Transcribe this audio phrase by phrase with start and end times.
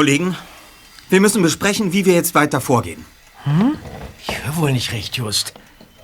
[0.00, 0.34] Kollegen,
[1.10, 3.04] wir müssen besprechen, wie wir jetzt weiter vorgehen.
[3.44, 3.76] Hm?
[4.26, 5.52] Ich höre wohl nicht recht, Just.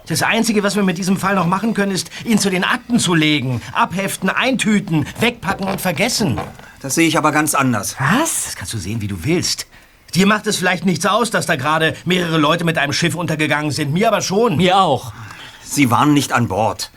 [0.07, 2.99] Das Einzige, was wir mit diesem Fall noch machen können, ist, ihn zu den Akten
[2.99, 3.63] zu legen.
[3.73, 6.39] Abheften, eintüten, wegpacken und vergessen.
[6.83, 7.97] Das sehe ich aber ganz anders.
[7.99, 8.45] Was?
[8.45, 9.67] Das kannst du sehen, wie du willst.
[10.17, 13.71] Dir macht es vielleicht nichts aus, dass da gerade mehrere Leute mit einem Schiff untergegangen
[13.71, 13.93] sind.
[13.93, 14.57] Mir aber schon.
[14.57, 15.13] Mir auch.
[15.63, 16.91] Sie waren nicht an Bord.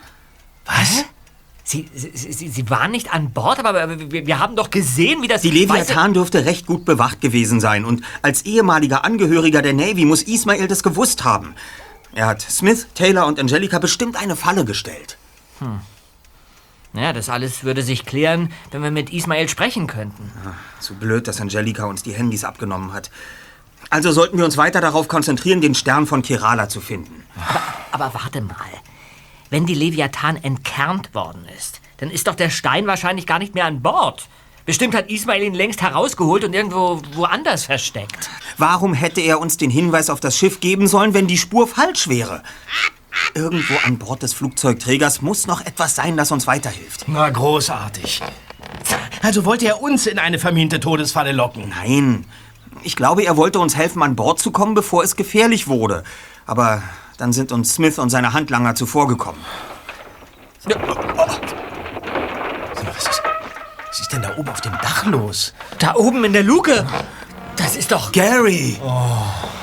[0.64, 1.04] Was?
[1.62, 5.42] Sie, Sie, Sie, waren nicht an Bord, aber wir, wir haben doch gesehen, wie das...
[5.42, 7.84] Die Leviathan dürfte recht gut bewacht gewesen sein.
[7.84, 11.54] Und als ehemaliger Angehöriger der Navy muss Ismail das gewusst haben.
[12.14, 15.18] Er hat Smith, Taylor und Angelica bestimmt eine Falle gestellt.
[15.58, 15.80] Hm.
[16.92, 20.32] Ja, das alles würde sich klären, wenn wir mit Ismail sprechen könnten.
[20.44, 23.10] Ja, so blöd, dass Angelica uns die Handys abgenommen hat.
[23.90, 27.24] Also sollten wir uns weiter darauf konzentrieren, den Stern von Kerala zu finden.
[27.48, 27.62] Aber,
[28.06, 28.54] aber warte mal.
[29.50, 33.64] Wenn die Leviathan entkernt worden ist, dann ist doch der Stein wahrscheinlich gar nicht mehr
[33.64, 34.28] an Bord.
[34.66, 38.30] Bestimmt hat Ismail ihn längst herausgeholt und irgendwo woanders versteckt.
[38.58, 42.08] Warum hätte er uns den Hinweis auf das Schiff geben sollen, wenn die Spur falsch
[42.08, 42.42] wäre?
[43.34, 47.04] Irgendwo an Bord des Flugzeugträgers muss noch etwas sein, das uns weiterhilft.
[47.06, 48.22] Na, großartig.
[49.22, 51.68] Also wollte er uns in eine vermiente Todesfalle locken?
[51.68, 52.26] Nein.
[52.82, 56.04] Ich glaube, er wollte uns helfen, an Bord zu kommen, bevor es gefährlich wurde.
[56.46, 56.82] Aber
[57.18, 59.40] dann sind uns Smith und seine Handlanger zuvorgekommen.
[60.66, 60.76] Ja.
[60.86, 61.26] Oh.
[62.84, 63.22] Was ist,
[63.88, 65.52] was ist denn da oben auf dem Dach los?
[65.78, 66.86] Da oben in der Luke?
[67.56, 68.12] Das ist doch...
[68.12, 68.78] Gary!
[68.82, 69.06] Oh.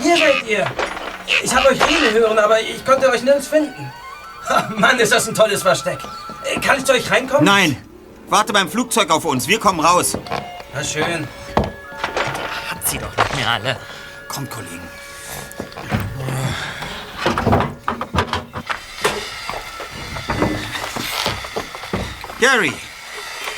[0.02, 0.66] Hier seid ihr.
[1.44, 3.92] Ich habe euch reden hören, aber ich konnte euch nirgends finden.
[4.76, 6.00] Mann, ist das ein tolles Versteck.
[6.62, 7.44] Kann ich zu euch reinkommen?
[7.44, 7.84] Nein.
[8.30, 9.48] Warte beim Flugzeug auf uns.
[9.48, 10.18] Wir kommen raus.
[10.74, 11.28] Na schön.
[12.70, 13.78] Hat sie doch nicht mehr alle.
[14.28, 14.88] Kommt, Kollegen.
[22.40, 22.74] Gary,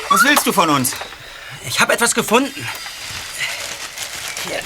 [0.08, 0.92] was willst du von uns?
[1.68, 2.66] Ich habe etwas gefunden.
[4.44, 4.60] Hier.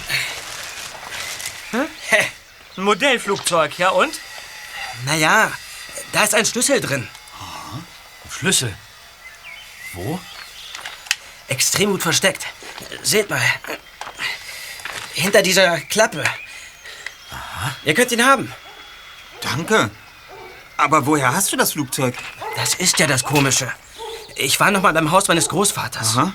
[2.77, 4.19] Ein Modellflugzeug, ja und?
[5.05, 5.53] Naja,
[6.13, 7.09] da ist ein Schlüssel drin.
[7.41, 7.79] Oh,
[8.31, 8.75] Schlüssel?
[9.93, 10.19] Wo?
[11.49, 12.47] Extrem gut versteckt.
[13.03, 13.41] Seht mal.
[15.13, 16.25] Hinter dieser Klappe.
[17.31, 17.77] Aha.
[17.85, 18.53] Ihr könnt ihn haben.
[19.41, 19.91] Danke.
[20.77, 22.17] Aber woher hast du das Flugzeug?
[22.57, 23.71] Das ist ja das Komische.
[24.35, 26.17] Ich war noch mal beim Haus meines Großvaters.
[26.17, 26.33] Aha.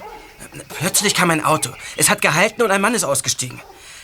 [0.78, 1.72] Plötzlich kam ein Auto.
[1.98, 3.62] Es hat gehalten und ein Mann ist ausgestiegen.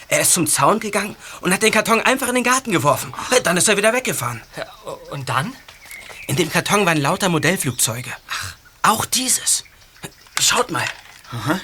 [0.08, 3.14] Er ist zum Zaun gegangen und hat den Karton einfach in den Garten geworfen.
[3.44, 4.42] Dann ist er wieder weggefahren.
[5.12, 5.54] Und dann?
[6.28, 8.12] In dem Karton waren lauter Modellflugzeuge.
[8.30, 9.64] Ach, auch dieses.
[10.40, 10.86] Schaut mal.
[11.32, 11.60] Aha.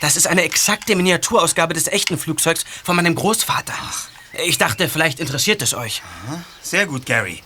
[0.00, 3.74] Das ist eine exakte Miniaturausgabe des echten Flugzeugs von meinem Großvater.
[3.76, 4.08] Ach.
[4.44, 6.02] Ich dachte, vielleicht interessiert es euch.
[6.28, 6.44] Aha.
[6.62, 7.42] Sehr gut, Gary.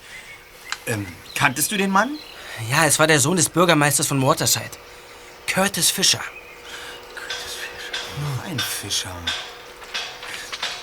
[0.85, 2.17] Ähm, kanntest du den Mann?
[2.69, 4.71] Ja, es war der Sohn des Bürgermeisters von Waterside.
[5.47, 6.21] Curtis Fisher.
[7.15, 8.21] Curtis Fisher.
[8.21, 9.15] Nur ein Fischer.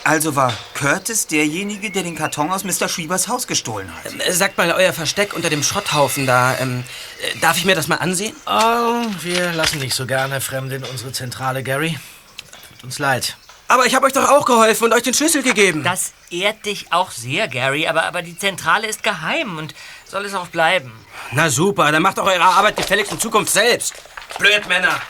[0.05, 2.89] Also war Curtis derjenige, der den Karton aus Mr.
[2.89, 4.13] Schriebers Haus gestohlen hat.
[4.13, 6.83] Ähm, sagt mal, euer Versteck unter dem Schrotthaufen da, ähm,
[7.41, 8.35] darf ich mir das mal ansehen?
[8.47, 11.99] Oh, wir lassen nicht so gerne Fremde in unsere Zentrale, Gary.
[12.71, 13.37] Tut uns leid.
[13.69, 15.85] Aber ich habe euch doch auch geholfen und euch den Schlüssel gegeben.
[15.85, 19.73] Das ehrt dich auch sehr, Gary, aber, aber die Zentrale ist geheim und
[20.05, 20.93] soll es auch bleiben.
[21.31, 23.95] Na super, dann macht doch eure Arbeit gefälligst in Zukunft selbst.
[24.39, 25.01] Blöd, Männer.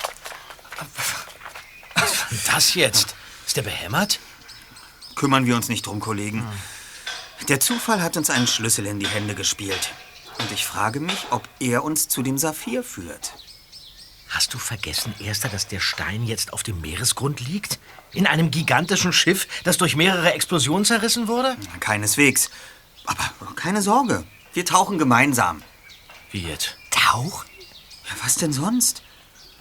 [1.95, 3.15] Was war denn das jetzt?
[3.47, 4.21] Ist der behämmert?
[5.15, 6.45] Kümmern wir uns nicht drum, Kollegen.
[7.49, 9.91] Der Zufall hat uns einen Schlüssel in die Hände gespielt.
[10.39, 13.33] Und ich frage mich, ob er uns zu dem Saphir führt.
[14.29, 17.79] Hast du vergessen, Erster, dass der Stein jetzt auf dem Meeresgrund liegt?
[18.13, 21.57] In einem gigantischen Schiff, das durch mehrere Explosionen zerrissen wurde?
[21.81, 22.51] Keineswegs.
[23.05, 24.25] Aber keine Sorge.
[24.55, 25.63] Wir tauchen gemeinsam.
[26.31, 26.77] Wie jetzt?
[26.91, 27.45] Tauch?
[28.09, 29.03] Ja, was denn sonst?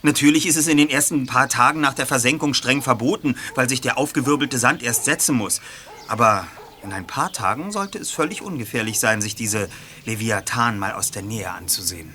[0.04, 3.82] Natürlich ist es in den ersten paar Tagen nach der Versenkung streng verboten, weil sich
[3.82, 5.62] der aufgewirbelte Sand erst setzen muss.
[6.08, 6.48] Aber
[6.84, 9.70] in ein paar Tagen sollte es völlig ungefährlich sein, sich diese
[10.06, 12.12] Leviathan mal aus der Nähe anzusehen.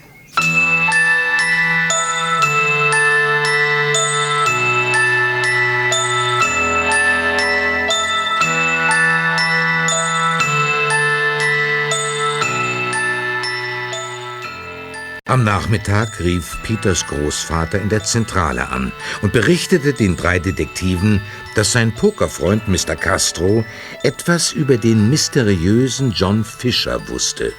[15.29, 18.93] Am Nachmittag rief Peters Großvater in der Zentrale an
[19.23, 21.21] und berichtete den drei Detektiven,
[21.57, 22.95] dass sein Pokerfreund Mr.
[22.95, 23.65] Castro
[24.05, 27.53] etwas über den mysteriösen John Fisher wusste.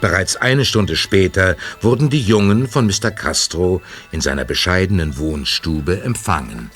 [0.00, 3.10] Bereits eine Stunde später wurden die Jungen von Mr.
[3.10, 6.70] Castro in seiner bescheidenen Wohnstube empfangen.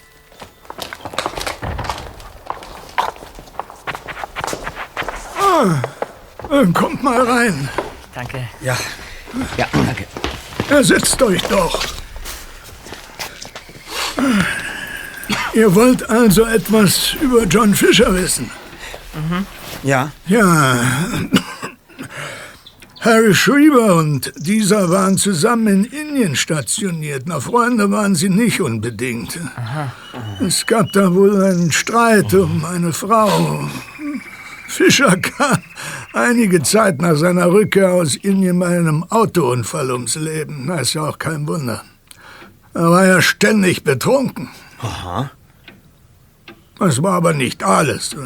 [5.40, 5.81] Ah,
[6.75, 7.66] kommt mal rein.
[8.14, 8.46] Danke.
[8.61, 8.76] Ja,
[9.57, 10.07] ja, danke.
[10.71, 11.85] Ja, setzt euch doch.
[15.55, 18.51] Ihr wollt also etwas über John Fisher wissen?
[19.83, 20.11] ja.
[20.27, 20.79] Ja.
[23.01, 27.25] Harry Schriever und dieser waren zusammen in Indien stationiert.
[27.27, 29.39] Na, Freunde waren sie nicht unbedingt.
[30.41, 33.69] Es gab da wohl einen Streit um eine Frau.
[34.75, 35.59] Fischer kam
[36.12, 40.67] einige Zeit nach seiner Rückkehr aus Indien bei einem Autounfall ums Leben.
[40.67, 41.85] Das ist ja auch kein Wunder.
[42.75, 44.49] Er war ja ständig betrunken.
[44.81, 45.31] Aha.
[46.81, 48.17] Das war aber nicht alles.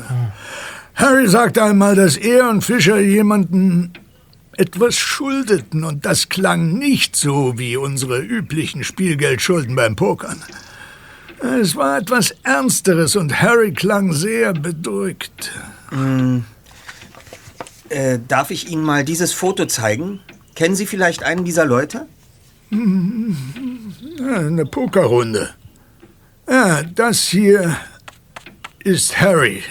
[0.94, 3.92] Harry sagte einmal, dass er und Fischer jemanden
[4.56, 10.42] etwas schuldeten und das klang nicht so wie unsere üblichen Spielgeldschulden beim Pokern.
[11.60, 15.52] Es war etwas Ernsteres und Harry klang sehr bedrückt.
[17.88, 20.20] Äh, darf ich Ihnen mal dieses Foto zeigen?
[20.54, 22.06] Kennen Sie vielleicht einen dieser Leute?
[22.70, 25.50] Eine Pokerrunde.
[26.48, 27.76] Ja, das hier
[28.84, 29.62] ist Harry.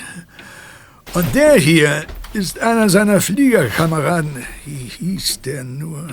[1.13, 4.45] Und der hier ist einer seiner Fliegerkameraden.
[4.65, 6.07] Wie hieß der nur?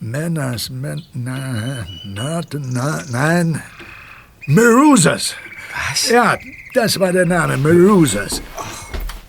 [0.00, 3.60] Manners, Man, na, Norton, na, nein,
[4.46, 5.34] Merusas.
[5.90, 6.08] Was?
[6.08, 6.38] Ja,
[6.72, 8.40] das war der Name, Merusas.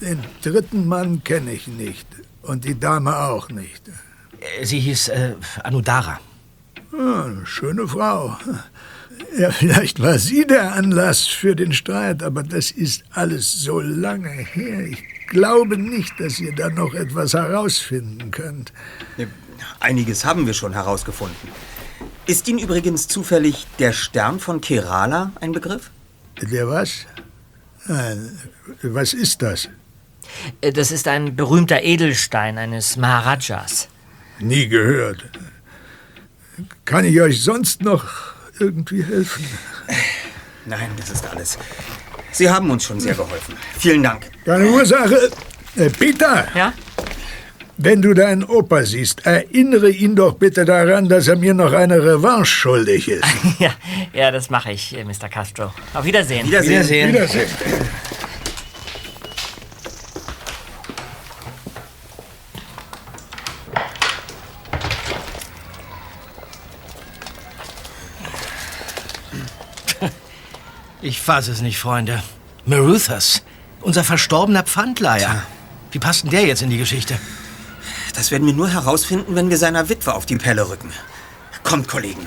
[0.02, 2.08] Den dritten Mann kenne ich nicht.
[2.42, 3.84] Und die Dame auch nicht.
[4.64, 6.20] Sie hieß äh, Anudara.
[6.94, 8.38] Ah, schöne Frau.
[9.38, 14.30] Ja, vielleicht war sie der Anlass für den Streit, aber das ist alles so lange
[14.30, 14.88] her.
[14.88, 18.74] Ich glaube nicht, dass ihr da noch etwas herausfinden könnt.
[19.80, 21.36] Einiges haben wir schon herausgefunden.
[22.26, 25.92] Ist Ihnen übrigens zufällig der Stern von Kerala ein Begriff?
[26.42, 27.06] Der was?
[27.86, 28.38] Nein,
[28.82, 29.70] was ist das?
[30.62, 33.88] Äh, Das ist ein berühmter Edelstein eines Maharajas.
[34.40, 35.24] Nie gehört.
[36.86, 38.06] Kann ich euch sonst noch
[38.60, 39.46] irgendwie helfen?
[40.66, 41.58] Nein, das ist alles.
[42.32, 43.56] Sie haben uns schon sehr geholfen.
[43.78, 44.30] Vielen Dank.
[44.46, 45.32] Keine Ursache.
[45.76, 46.74] Äh, Peter, Ja?
[47.78, 52.04] wenn du deinen Opa siehst, erinnere ihn doch bitte daran, dass er mir noch eine
[52.04, 53.24] Revanche schuldig ist.
[53.60, 53.72] Ja,
[54.14, 55.30] ja das mache ich, äh, Mr.
[55.30, 55.74] Castro.
[55.94, 56.46] Auf Wiedersehen.
[56.48, 57.14] Wiedersehen.
[57.14, 57.48] Wiedersehen.
[71.02, 72.22] Ich fasse es nicht, Freunde.
[72.66, 73.42] Maruthas,
[73.80, 75.44] unser verstorbener Pfandleiher.
[75.92, 77.18] Wie passt denn der jetzt in die Geschichte?
[78.16, 80.92] Das werden wir nur herausfinden, wenn wir seiner Witwe auf die Pelle rücken.
[81.64, 82.26] Kommt, Kollegen.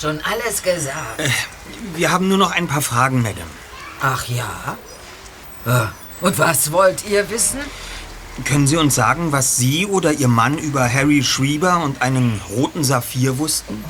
[0.00, 1.20] Schon alles gesagt.
[1.94, 3.50] Wir haben nur noch ein paar Fragen, Madame.
[4.00, 4.76] Ach ja?
[5.66, 5.88] Ah,
[6.20, 7.60] Und was wollt ihr wissen?
[8.44, 12.84] Können Sie uns sagen, was Sie oder Ihr Mann über Harry Schrieber und einen roten
[12.84, 13.84] Saphir wussten?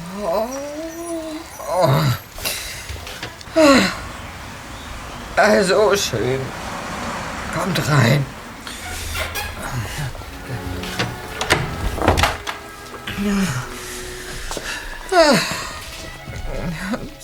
[5.36, 6.40] Also schön.
[7.54, 8.24] Kommt rein.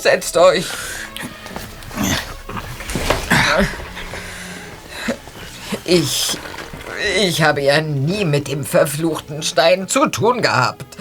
[0.05, 0.67] Setzt euch.
[5.87, 6.37] Ich.
[7.23, 10.99] Ich habe ja nie mit dem verfluchten Stein zu tun gehabt.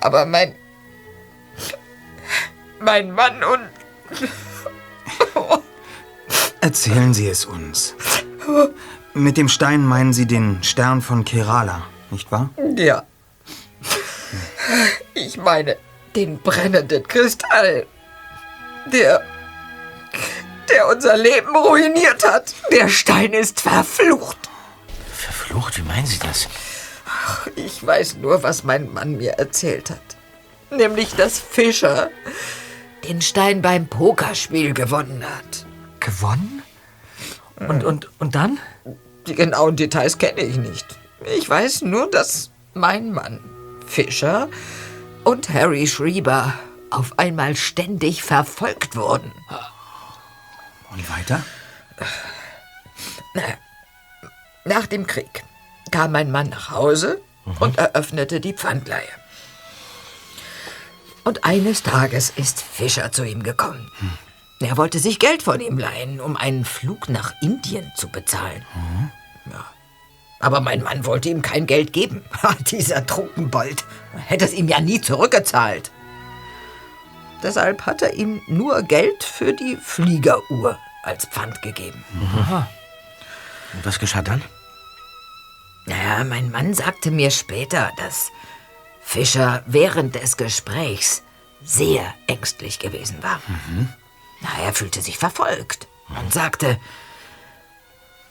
[0.00, 0.54] Aber mein.
[2.78, 3.70] Mein Mann und.
[6.60, 7.96] Erzählen Sie es uns.
[9.14, 12.50] Mit dem Stein meinen Sie den Stern von Kerala, nicht wahr?
[12.76, 13.02] Ja.
[15.14, 15.76] Ich meine,
[16.16, 17.86] den brennenden Kristall.
[18.86, 19.22] Der.
[20.70, 22.54] der unser Leben ruiniert hat.
[22.72, 24.38] Der Stein ist verflucht.
[25.12, 26.48] Verflucht, wie meinen Sie das?
[27.54, 30.16] Ich weiß nur, was mein Mann mir erzählt hat.
[30.70, 32.10] Nämlich, dass Fischer
[33.08, 35.66] den Stein beim Pokerspiel gewonnen hat.
[36.00, 36.62] Gewonnen?
[37.68, 38.58] Und, und, und dann?
[39.26, 40.86] Die genauen Details kenne ich nicht.
[41.36, 43.40] Ich weiß nur, dass mein Mann
[43.86, 44.48] Fischer
[45.26, 46.54] und Harry Schreiber
[46.90, 49.32] auf einmal ständig verfolgt wurden.
[50.92, 51.44] Und weiter?
[54.64, 55.42] Nach dem Krieg
[55.90, 57.20] kam mein Mann nach Hause
[57.58, 59.08] und eröffnete die Pfandleihe.
[61.24, 63.90] Und eines Tages ist Fischer zu ihm gekommen.
[64.60, 68.64] Er wollte sich Geld von ihm leihen, um einen Flug nach Indien zu bezahlen.
[69.50, 69.64] Ja.
[70.38, 72.22] Aber mein Mann wollte ihm kein Geld geben.
[72.70, 73.84] Dieser Trunkenbold
[74.26, 75.90] hätte es ihm ja nie zurückgezahlt.
[77.42, 82.04] Deshalb hat er ihm nur Geld für die Fliegeruhr als Pfand gegeben.
[83.74, 84.42] Und was geschah dann?
[85.86, 88.32] Naja, mein Mann sagte mir später, dass
[89.00, 91.22] Fischer während des Gesprächs
[91.62, 93.40] sehr ängstlich gewesen war.
[94.40, 96.78] Na, er fühlte sich verfolgt und sagte,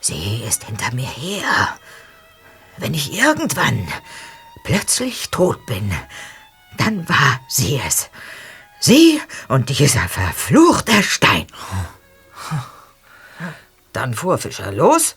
[0.05, 1.77] sie ist hinter mir her.
[2.77, 3.87] Wenn ich irgendwann
[4.63, 5.91] plötzlich tot bin,
[6.77, 8.09] dann war sie es.
[8.79, 11.47] Sie und dieser verfluchte Stein.
[13.93, 15.15] Dann fuhr Fischer los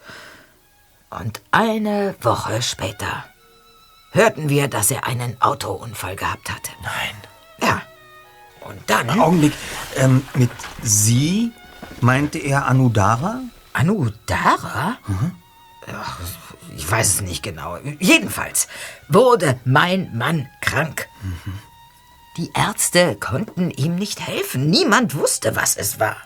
[1.10, 3.24] und eine Woche später
[4.12, 6.70] hörten wir, dass er einen Autounfall gehabt hatte.
[6.82, 7.68] Nein.
[7.68, 7.82] Ja.
[8.60, 9.10] Und dann.
[9.20, 9.52] Augenblick.
[9.96, 10.50] Ähm, mit
[10.82, 11.52] Sie
[12.00, 13.40] meinte er Anudara?
[13.78, 14.98] Anudara?
[15.92, 16.18] Ach,
[16.76, 17.78] ich weiß es nicht genau.
[18.00, 18.66] Jedenfalls
[19.08, 21.08] wurde mein Mann krank.
[22.36, 24.68] Die Ärzte konnten ihm nicht helfen.
[24.68, 26.16] Niemand wusste, was es war.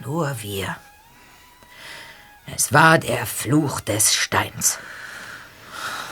[0.00, 0.76] Nur wir.
[2.54, 4.78] Es war der Fluch des Steins.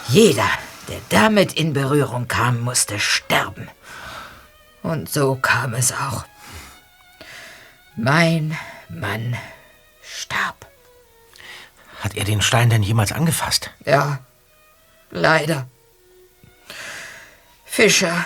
[0.08, 0.48] Jeder,
[0.88, 3.68] der damit in Berührung kam, musste sterben.
[4.82, 6.24] Und so kam es auch.
[7.96, 8.56] Mein
[8.88, 9.36] Mann
[10.36, 10.66] starb.
[12.00, 13.70] Hat er den Stein denn jemals angefasst?
[13.84, 14.18] Ja,
[15.10, 15.66] leider.
[17.64, 18.24] Fischer,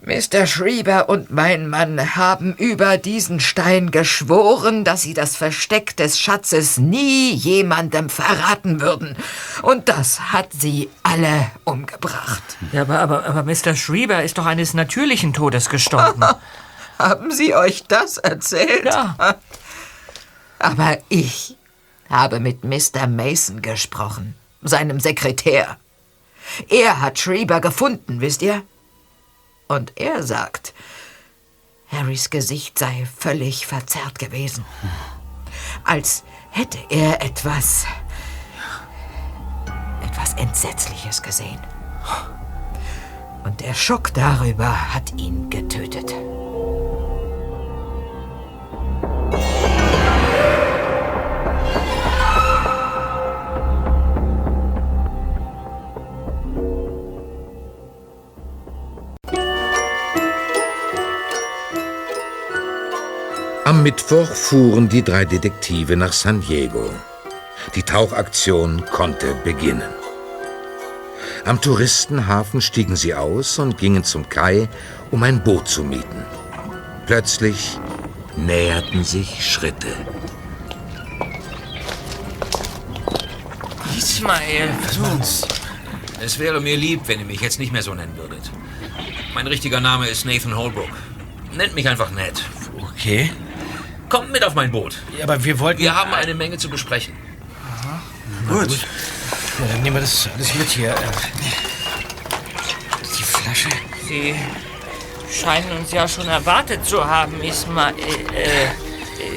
[0.00, 0.46] Mr.
[0.46, 6.78] Schreiber und mein Mann haben über diesen Stein geschworen, dass sie das Versteck des Schatzes
[6.78, 9.16] nie jemandem verraten würden.
[9.62, 12.42] Und das hat sie alle umgebracht.
[12.72, 13.74] Ja, aber, aber, aber Mr.
[13.74, 16.24] Schreiber ist doch eines natürlichen Todes gestorben.
[16.98, 18.84] Haben Sie euch das erzählt?
[18.84, 19.16] Ja.
[20.58, 21.56] Aber ich
[22.10, 23.06] habe mit Mr.
[23.06, 25.76] Mason gesprochen, seinem Sekretär.
[26.68, 28.62] Er hat Schreiber gefunden, wisst ihr?
[29.68, 30.72] Und er sagt,
[31.90, 34.64] Harrys Gesicht sei völlig verzerrt gewesen.
[35.84, 37.86] Als hätte er etwas.
[40.02, 41.60] etwas Entsetzliches gesehen.
[43.44, 46.14] Und der Schock darüber hat ihn getötet.
[63.68, 66.90] Am Mittwoch fuhren die drei Detektive nach San Diego.
[67.74, 69.90] Die Tauchaktion konnte beginnen.
[71.44, 74.70] Am Touristenhafen stiegen sie aus und gingen zum Kai,
[75.10, 76.24] um ein Boot zu mieten.
[77.04, 77.78] Plötzlich
[78.36, 79.94] näherten sich Schritte.
[83.98, 84.70] Ismael.
[86.24, 88.50] Es wäre mir lieb, wenn ihr mich jetzt nicht mehr so nennen würdet.
[89.34, 90.96] Mein richtiger Name ist Nathan Holbrook.
[91.54, 92.42] Nennt mich einfach Ned.
[92.80, 93.30] Okay.
[94.08, 95.02] Kommt mit auf mein Boot.
[95.16, 95.80] Ja, aber wir wollten...
[95.80, 97.14] Wir haben eine Menge zu besprechen.
[98.48, 98.70] Gut.
[98.70, 100.90] Ja, dann nehmen wir das alles mit hier.
[100.92, 100.94] Äh,
[103.02, 103.68] Die Flasche.
[104.06, 104.34] Sie
[105.30, 107.94] scheinen uns ja schon erwartet zu haben, Ismael.
[108.34, 108.68] Äh,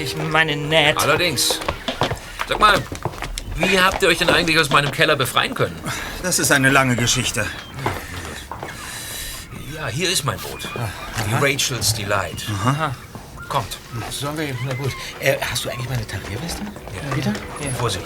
[0.02, 0.98] ich meine Ned.
[0.98, 1.60] Allerdings.
[2.48, 2.82] Sag mal,
[3.56, 5.78] wie habt ihr euch denn eigentlich aus meinem Keller befreien können?
[6.24, 7.46] Das ist eine lange Geschichte.
[9.76, 10.70] Ja, hier ist mein Boot.
[11.30, 12.46] Die Rachel's Delight.
[13.52, 13.78] Kommt.
[14.10, 14.56] Sollen wir...
[14.66, 14.94] Na gut.
[15.20, 16.62] Äh, hast du eigentlich meine Tarierweste?
[16.64, 17.14] Ja.
[17.14, 17.34] Peter?
[17.78, 18.06] Vorsicht.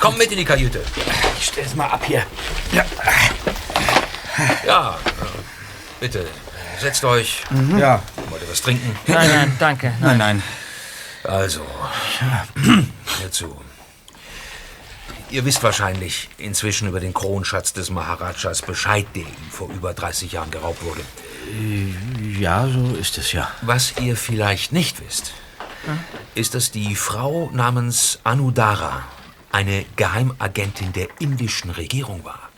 [0.00, 0.82] Komm mit in die Kajüte.
[1.38, 2.22] Ich stell es mal ab hier.
[2.72, 2.86] Ja.
[4.66, 5.24] Ja, äh,
[6.00, 6.26] bitte.
[6.80, 7.42] Setzt euch.
[7.76, 8.02] Ja.
[8.30, 8.96] Wollt ihr was trinken?
[9.06, 9.92] Nein, nein, danke.
[10.00, 10.42] Nein, nein.
[11.24, 11.66] Also,
[13.20, 13.60] hör zu.
[15.28, 20.32] Ihr wisst wahrscheinlich inzwischen über den Kronschatz des Maharajas Bescheid, der ihm vor über 30
[20.32, 21.02] Jahren geraubt wurde.
[22.38, 23.50] Ja, so ist es ja.
[23.62, 25.32] Was ihr vielleicht nicht wisst,
[26.34, 29.04] ist, dass die Frau namens Anudara
[29.50, 32.48] eine Geheimagentin der indischen Regierung war.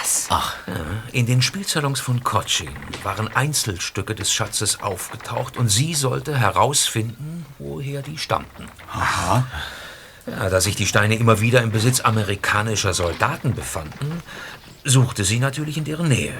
[0.00, 0.26] Was?
[0.30, 0.54] Ach.
[1.12, 2.70] In den Spielsalons von Cochin
[3.02, 8.66] waren Einzelstücke des Schatzes aufgetaucht und sie sollte herausfinden, woher die stammten.
[8.92, 9.46] Aha.
[10.26, 14.22] Ja, da sich die Steine immer wieder im Besitz amerikanischer Soldaten befanden,
[14.84, 16.34] suchte sie natürlich in deren Nähe.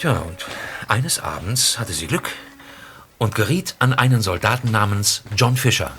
[0.00, 0.46] Tja, und
[0.88, 2.30] eines Abends hatte sie Glück
[3.18, 5.90] und geriet an einen Soldaten namens John Fisher,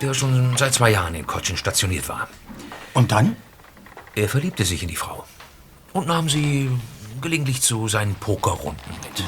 [0.00, 2.28] der schon seit zwei Jahren in Cochin stationiert war.
[2.94, 3.36] Und dann?
[4.14, 5.26] Er verliebte sich in die Frau
[5.92, 6.70] und nahm sie
[7.20, 9.24] gelegentlich zu seinen Pokerrunden mit.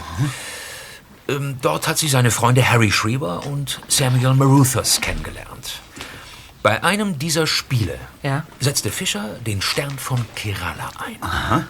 [1.29, 5.81] Ähm, dort hat sie seine Freunde Harry Schriever und Samuel Maruthers kennengelernt.
[6.63, 8.45] Bei einem dieser Spiele Ja.
[8.59, 11.67] setzte Fischer den Stern von Kerala ein.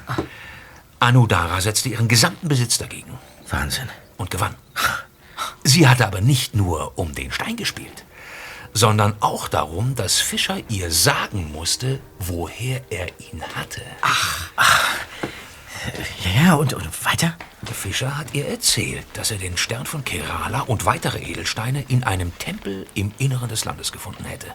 [1.00, 3.88] Anudara setzte ihren gesamten Besitz dagegen Wahnsinn.
[4.18, 4.54] und gewann.
[5.64, 8.04] Sie hatte aber nicht nur um den Stein gespielt,
[8.74, 13.80] sondern auch darum, dass Fischer ihr sagen musste, woher er ihn hatte.
[16.24, 17.34] Ja, ja, und, und weiter?
[17.72, 22.36] Fischer hat ihr erzählt, dass er den Stern von Kerala und weitere Edelsteine in einem
[22.38, 24.48] Tempel im Inneren des Landes gefunden hätte.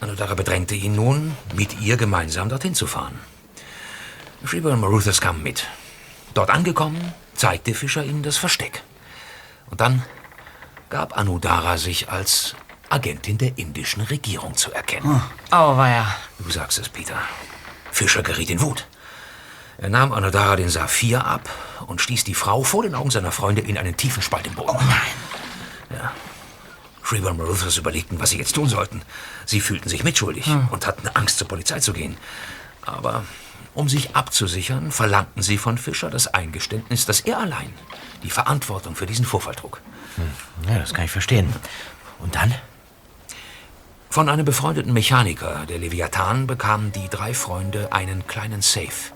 [0.00, 3.18] Anudara bedrängte ihn nun, mit ihr gemeinsam dorthin zu fahren.
[4.46, 5.66] Schreiber und Maruthas kamen mit.
[6.34, 8.82] Dort angekommen, zeigte Fischer ihnen das Versteck.
[9.70, 10.02] Und dann
[10.90, 12.54] gab Anudara sich als
[12.88, 15.20] Agentin der indischen Regierung zu erkennen.
[15.50, 16.06] Oh, weia.
[16.38, 17.18] Du sagst es, Peter.
[17.90, 18.86] Fischer geriet in Wut.
[19.78, 21.48] Er nahm Anodara den Saphir ab
[21.86, 24.70] und stieß die Frau vor den Augen seiner Freunde in einen tiefen Spalt im Boden.
[24.70, 25.98] Oh nein.
[25.98, 26.12] Ja.
[27.02, 29.02] Shriver und Maruthas überlegten, was sie jetzt tun sollten.
[29.44, 32.16] Sie fühlten sich mitschuldig und hatten Angst, zur Polizei zu gehen.
[32.82, 33.24] Aber
[33.76, 37.72] um sich abzusichern, verlangten sie von Fischer das Eingeständnis, dass er allein
[38.22, 39.80] die Verantwortung für diesen Vorfall trug.
[40.68, 41.52] Ja, das kann ich verstehen.
[42.18, 42.54] Und dann?
[44.08, 49.12] Von einem befreundeten Mechaniker, der Leviathan, bekamen die drei Freunde einen kleinen Safe.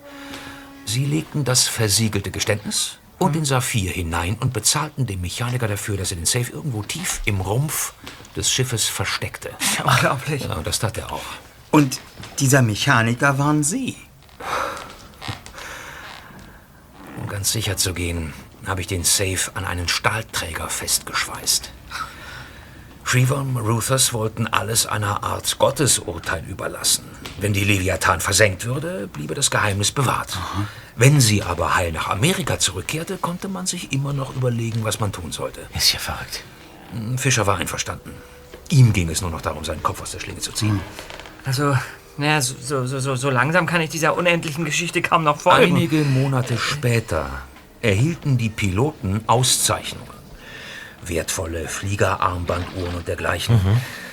[0.84, 6.10] Sie legten das versiegelte Geständnis und den Saphir hinein und bezahlten dem Mechaniker dafür, dass
[6.10, 7.94] er den Safe irgendwo tief im Rumpf
[8.36, 9.50] des Schiffes versteckte.
[9.84, 10.42] Unglaublich.
[10.42, 11.22] Ja, und das tat er auch.
[11.70, 12.00] Und
[12.38, 13.96] dieser Mechaniker waren Sie.
[17.16, 18.32] Um ganz sicher zu gehen,
[18.66, 21.72] habe ich den Safe an einen Stahlträger festgeschweißt.
[23.04, 27.04] Shriver und Maruthas wollten alles einer Art Gottesurteil überlassen.
[27.40, 30.38] Wenn die Leviathan versenkt würde, bliebe das Geheimnis bewahrt.
[30.94, 35.10] Wenn sie aber heil nach Amerika zurückkehrte, konnte man sich immer noch überlegen, was man
[35.10, 35.60] tun sollte.
[35.74, 36.44] Ist ja verrückt.
[37.16, 38.12] Fischer war einverstanden.
[38.68, 40.80] Ihm ging es nur noch darum, seinen Kopf aus der Schlinge zu ziehen.
[41.44, 41.76] Also,
[42.20, 42.54] naja, so,
[42.86, 45.74] so, so- so, langsam kann ich dieser unendlichen Geschichte kaum noch folgen.
[45.76, 47.28] Einige Monate später
[47.82, 50.06] erhielten die Piloten Auszeichnungen.
[51.02, 53.58] Wertvolle Fliegerarmbanduhren und dergleichen.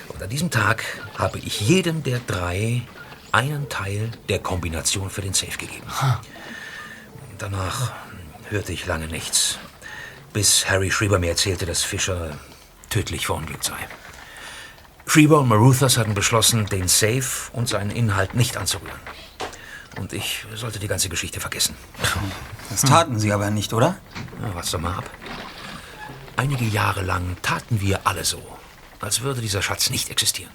[0.08, 0.82] Und an diesem Tag
[1.16, 2.82] habe ich jedem der drei
[3.30, 5.86] einen Teil der Kombination für den Safe gegeben.
[7.38, 7.92] Danach
[8.48, 9.58] hörte ich lange nichts,
[10.32, 12.30] bis Harry Schrieber mir erzählte, dass Fischer
[12.90, 13.76] tödlich verunglückt sei.
[15.08, 19.00] Schrieber und Maruthas hatten beschlossen, den Safe und seinen Inhalt nicht anzurühren.
[19.98, 21.74] Und ich sollte die ganze Geschichte vergessen.
[22.68, 23.96] Das taten Sie aber nicht, oder?
[24.40, 25.10] Na, warte doch mal ab.
[26.36, 28.40] Einige Jahre lang taten wir alle so,
[29.00, 30.52] als würde dieser Schatz nicht existieren.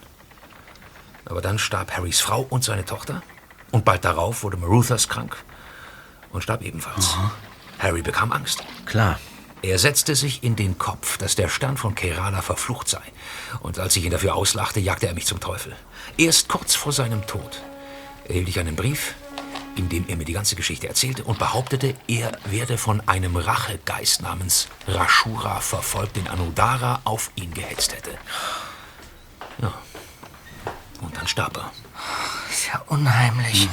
[1.25, 3.23] Aber dann starb Harrys Frau und seine Tochter.
[3.71, 5.35] Und bald darauf wurde Maruthas krank
[6.31, 7.17] und starb ebenfalls.
[7.79, 8.63] Harry bekam Angst.
[8.85, 9.19] Klar.
[9.63, 13.02] Er setzte sich in den Kopf, dass der Stern von Kerala verflucht sei.
[13.62, 15.73] Und als ich ihn dafür auslachte, jagte er mich zum Teufel.
[16.17, 17.62] Erst kurz vor seinem Tod
[18.28, 19.15] erhielt ich einen Brief,
[19.78, 24.21] in dem er mir die ganze Geschichte erzählte und behauptete, er werde von einem Rachegeist
[24.21, 28.12] namens Rashura verfolgt, den Anudara auf ihn gehetzt hätte.
[29.60, 29.73] Ja.
[30.99, 31.71] Und dann starb er.
[32.52, 33.69] ist ja unheimlich.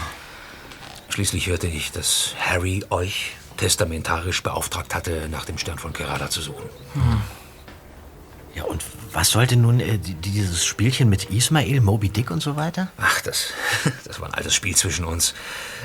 [1.09, 6.41] Schließlich hörte ich, dass Harry euch testamentarisch beauftragt hatte, nach dem Stern von Kerala zu
[6.43, 6.69] suchen.
[8.55, 12.57] Ja, und was sollte nun äh, die- dieses Spielchen mit Ismail, Moby Dick und so
[12.57, 12.91] weiter?
[12.99, 13.53] Ach, das,
[14.05, 15.35] das war ein altes Spiel zwischen uns.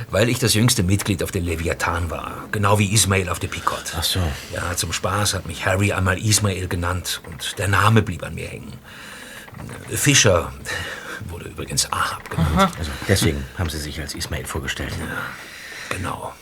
[0.09, 2.45] Weil ich das jüngste Mitglied auf den Leviathan war.
[2.51, 3.93] Genau wie Ismail auf der Picot.
[3.95, 4.19] Ach so.
[4.51, 8.47] Ja, zum Spaß hat mich Harry einmal Ismail genannt und der Name blieb an mir
[8.47, 8.73] hängen.
[9.89, 10.51] Fischer
[11.29, 12.71] wurde übrigens Ahab genannt.
[12.79, 14.93] Also deswegen haben Sie sich als Ismail vorgestellt.
[15.89, 16.33] Genau.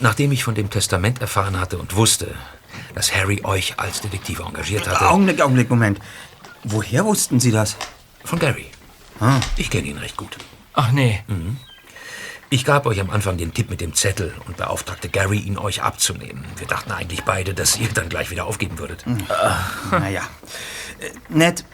[0.00, 2.34] Nachdem ich von dem Testament erfahren hatte und wusste,
[2.94, 5.08] dass Harry euch als Detektiv engagiert hatte.
[5.08, 5.98] Augenblick, Augenblick, Moment.
[6.64, 7.76] Woher wussten Sie das?
[8.24, 8.66] Von Gary.
[9.56, 10.36] Ich kenne ihn recht gut.
[10.74, 11.22] Ach nee.
[12.50, 15.82] Ich gab euch am Anfang den Tipp mit dem Zettel und beauftragte Gary, ihn euch
[15.82, 16.44] abzunehmen.
[16.56, 19.04] Wir dachten eigentlich beide, dass ihr dann gleich wieder aufgeben würdet.
[19.90, 20.22] Naja.
[21.00, 21.64] Äh, Ned,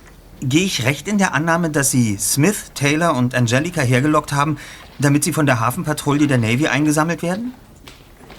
[0.40, 4.58] gehe ich recht in der Annahme, dass Sie Smith, Taylor und Angelica hergelockt haben,
[4.98, 7.52] damit sie von der Hafenpatrouille der Navy eingesammelt werden?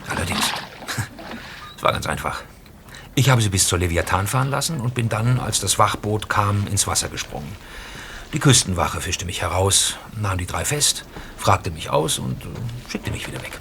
[0.10, 0.46] Allerdings.
[1.78, 2.42] Es war ganz einfach.
[3.16, 6.68] Ich habe sie bis zur Leviathan fahren lassen und bin dann, als das Wachboot kam,
[6.68, 7.54] ins Wasser gesprungen.
[8.34, 11.06] Die Küstenwache fischte mich heraus, nahm die drei fest,
[11.38, 12.48] fragte mich aus und äh,
[12.90, 13.60] schickte mich wieder weg.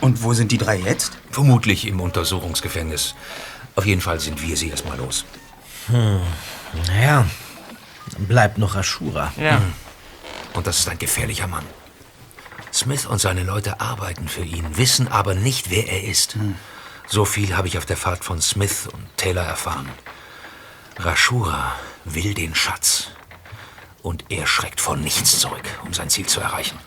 [0.00, 1.18] Und wo sind die drei jetzt?
[1.30, 3.14] Vermutlich im Untersuchungsgefängnis.
[3.74, 5.24] Auf jeden Fall sind wir sie erstmal los.
[6.86, 7.26] Naja,
[8.12, 9.32] dann bleibt noch Ashura.
[9.36, 9.60] Ja.
[10.54, 11.64] Und das ist ein gefährlicher Mann.
[12.76, 16.36] Smith und seine Leute arbeiten für ihn, wissen aber nicht, wer er ist.
[17.06, 19.88] So viel habe ich auf der Fahrt von Smith und Taylor erfahren.
[20.98, 23.08] Rashura will den Schatz.
[24.02, 26.78] Und er schreckt vor nichts zurück, um sein Ziel zu erreichen.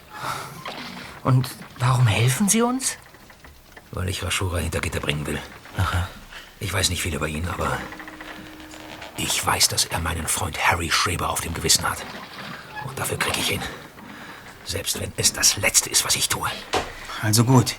[1.23, 1.49] Und
[1.80, 2.97] warum helfen Sie uns?
[3.91, 5.41] Weil ich Rashura hinter Gitter bringen will.
[6.60, 7.80] Ich weiß nicht viel über ihn, aber
[9.17, 12.06] ich weiß, dass er meinen Freund Harry Schreber auf dem Gewissen hat.
[12.88, 13.63] Und dafür kriege ich ihn.
[14.69, 16.47] Selbst wenn es das Letzte ist, was ich tue.
[17.23, 17.77] Also gut.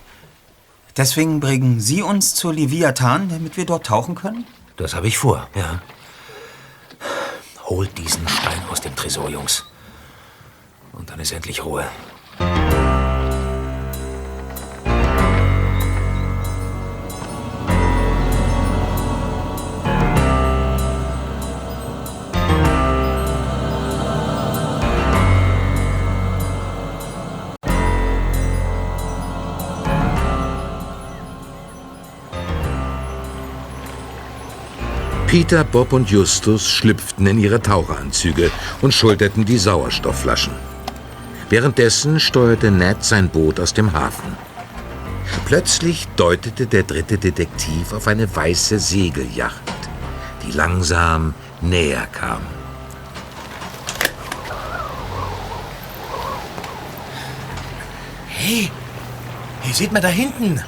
[0.96, 4.44] Deswegen bringen Sie uns zur Leviathan, damit wir dort tauchen können?
[4.76, 5.81] Das habe ich vor, ja.
[7.66, 9.66] Holt diesen Stein aus dem Tresor, Jungs.
[10.92, 11.87] Und dann ist endlich Ruhe.
[35.31, 38.51] Peter, Bob und Justus schlüpften in ihre Taucheranzüge
[38.83, 40.53] und schulterten die Sauerstoffflaschen.
[41.49, 44.37] Währenddessen steuerte Ned sein Boot aus dem Hafen.
[45.47, 49.62] Plötzlich deutete der dritte Detektiv auf eine weiße Segelyacht,
[50.45, 52.40] die langsam näher kam.
[58.27, 58.69] Hey,
[59.62, 60.61] hier sieht man da hinten.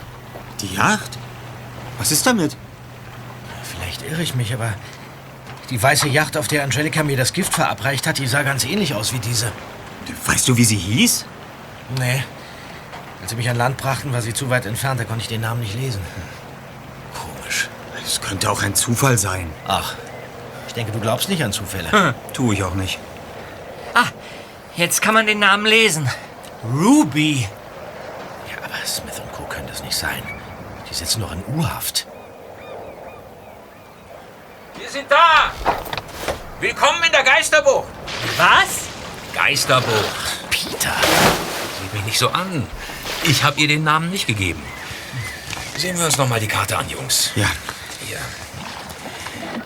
[0.61, 1.19] Die Yacht?
[1.99, 2.57] Was ist damit?
[4.03, 4.73] Vielleicht irre ich mich, aber
[5.71, 8.95] die weiße Yacht, auf der Angelika mir das Gift verabreicht hat, die sah ganz ähnlich
[8.95, 9.53] aus wie diese.
[10.27, 11.25] Weißt du, wie sie hieß?
[11.99, 12.25] Nee.
[13.21, 15.41] Als sie mich an Land brachten, war sie zu weit entfernt, da konnte ich den
[15.41, 16.01] Namen nicht lesen.
[17.15, 17.69] Komisch.
[18.05, 19.51] Es könnte auch ein Zufall sein.
[19.67, 19.95] Ach,
[20.67, 21.91] ich denke, du glaubst nicht an Zufälle.
[21.93, 22.99] Hm, tu ich auch nicht.
[23.95, 24.07] Ah,
[24.77, 26.09] jetzt kann man den Namen lesen.
[26.65, 27.47] Ruby.
[28.51, 29.45] Ja, aber Smith und Co.
[29.45, 30.23] können das nicht sein.
[30.91, 32.07] Die sitzen noch in U-Haft.
[34.93, 35.51] Wir sind da!
[36.61, 37.89] Willkommen in der Geisterbucht!
[38.37, 38.89] Was?
[39.33, 40.51] Geisterbucht.
[40.51, 40.95] Peter.
[41.81, 42.67] Sieht mich nicht so an.
[43.25, 44.63] Ich habe ihr den Namen nicht gegeben.
[45.79, 47.31] Sehen wir uns noch mal die Karte an, Jungs.
[47.37, 47.51] Ja.
[48.07, 48.19] Hier.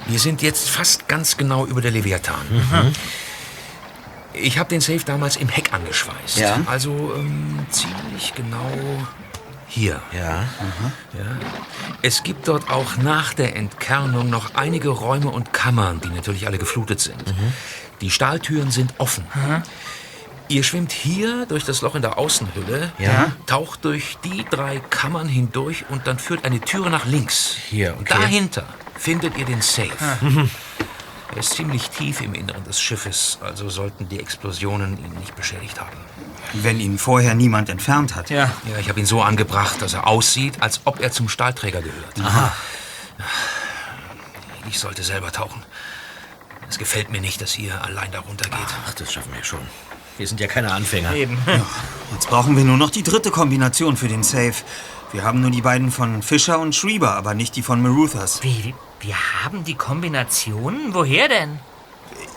[0.06, 2.46] Wir sind jetzt fast ganz genau über der Leviathan.
[2.48, 2.92] Mhm.
[4.32, 6.36] Ich habe den Safe damals im Heck angeschweißt.
[6.36, 6.60] Ja.
[6.66, 8.70] Also ähm, ziemlich genau
[9.68, 10.00] hier.
[10.12, 10.44] Ja.
[11.12, 11.36] Ja.
[12.02, 16.58] Es gibt dort auch nach der Entkernung noch einige Räume und Kammern, die natürlich alle
[16.58, 17.22] geflutet sind.
[18.00, 19.24] Die Stahltüren sind offen.
[20.48, 23.32] Ihr schwimmt hier durch das Loch in der Außenhülle, Ja.
[23.46, 27.56] taucht durch die drei Kammern hindurch und dann führt eine Türe nach links.
[27.68, 28.14] Hier, okay.
[28.20, 28.64] dahinter
[28.96, 29.90] findet ihr den Safe.
[31.32, 35.80] Er ist ziemlich tief im Inneren des Schiffes, also sollten die Explosionen ihn nicht beschädigt
[35.80, 35.96] haben.
[36.52, 38.30] Wenn ihn vorher niemand entfernt hat.
[38.30, 38.52] Ja.
[38.70, 42.14] Ja, ich habe ihn so angebracht, dass er aussieht, als ob er zum Stahlträger gehört.
[44.68, 45.62] Ich sollte selber tauchen.
[46.68, 48.58] Es gefällt mir nicht, dass ihr allein darunter geht.
[48.86, 49.60] Ach, das schaffen wir schon.
[50.18, 51.14] Wir sind ja keine Anfänger.
[51.14, 51.38] Eben.
[52.12, 54.54] Jetzt brauchen wir nur noch die dritte Kombination für den Safe.
[55.16, 58.42] Wir haben nur die beiden von Fischer und Schreiber, aber nicht die von Maruthers.
[58.42, 60.92] Wie, wir haben die Kombinationen?
[60.92, 61.58] Woher denn?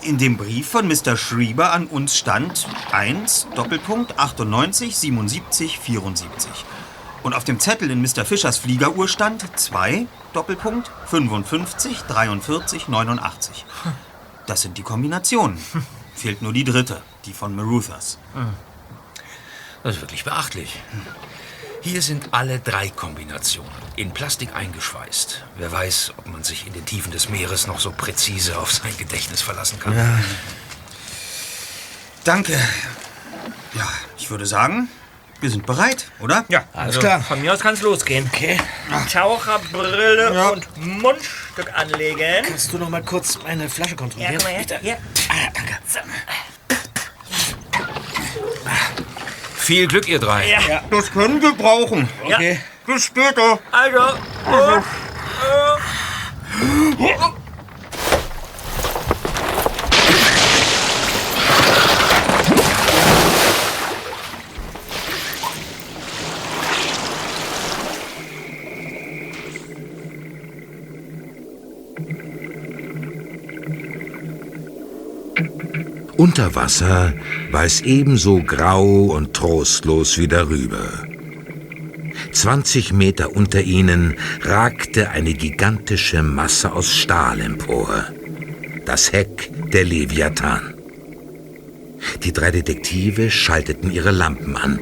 [0.01, 1.17] In dem Brief von Mr.
[1.17, 6.49] Schreiber an uns stand 1, Doppelpunkt, 98, 77, 74.
[7.21, 8.23] Und auf dem Zettel in Mr.
[8.23, 13.65] Fischers Fliegeruhr stand 2, Doppelpunkt, 55, 43, 89.
[14.47, 15.57] Das sind die Kombinationen.
[16.15, 18.19] Fehlt nur die dritte, die von Maruthers.
[19.83, 20.79] Das ist wirklich beachtlich.
[21.81, 25.43] Hier sind alle drei Kombinationen in Plastik eingeschweißt.
[25.57, 28.95] Wer weiß, ob man sich in den Tiefen des Meeres noch so präzise auf sein
[28.97, 29.95] Gedächtnis verlassen kann.
[32.25, 32.59] Danke.
[33.73, 33.87] Ja,
[34.17, 34.89] ich würde sagen,
[35.39, 36.43] wir sind bereit, oder?
[36.49, 37.21] Ja, Alles also klar.
[37.21, 38.29] Von mir aus kann es losgehen.
[38.33, 38.59] Okay.
[39.11, 40.49] Taucherbrille Ja.
[40.49, 42.43] und Mundstück anlegen.
[42.45, 44.35] Kannst du noch mal kurz meine Flasche Ja, kontrollieren?
[44.37, 44.59] komm mal her.
[44.59, 44.79] Bitte.
[44.81, 44.97] Hier.
[45.29, 45.77] Ah, danke.
[45.87, 45.99] So.
[49.59, 50.49] Viel Glück, ihr drei.
[50.49, 50.81] Ja.
[50.89, 52.09] Das können wir brauchen.
[52.23, 52.53] Okay.
[52.53, 52.59] Ja.
[52.91, 53.59] Bis später.
[53.71, 53.99] Also.
[54.45, 54.77] also.
[54.77, 54.81] Äh.
[56.97, 57.33] Oh.
[76.17, 77.13] Unter Wasser
[77.51, 81.05] war es ebenso grau und trostlos wie darüber.
[82.31, 88.05] 20 Meter unter ihnen ragte eine gigantische Masse aus Stahl empor.
[88.85, 90.73] Das Heck der Leviathan.
[92.23, 94.79] Die drei Detektive schalteten ihre Lampen an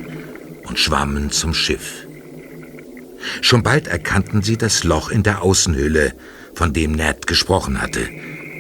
[0.66, 2.06] und schwammen zum Schiff.
[3.42, 6.14] Schon bald erkannten sie das Loch in der Außenhülle,
[6.54, 8.08] von dem Ned gesprochen hatte.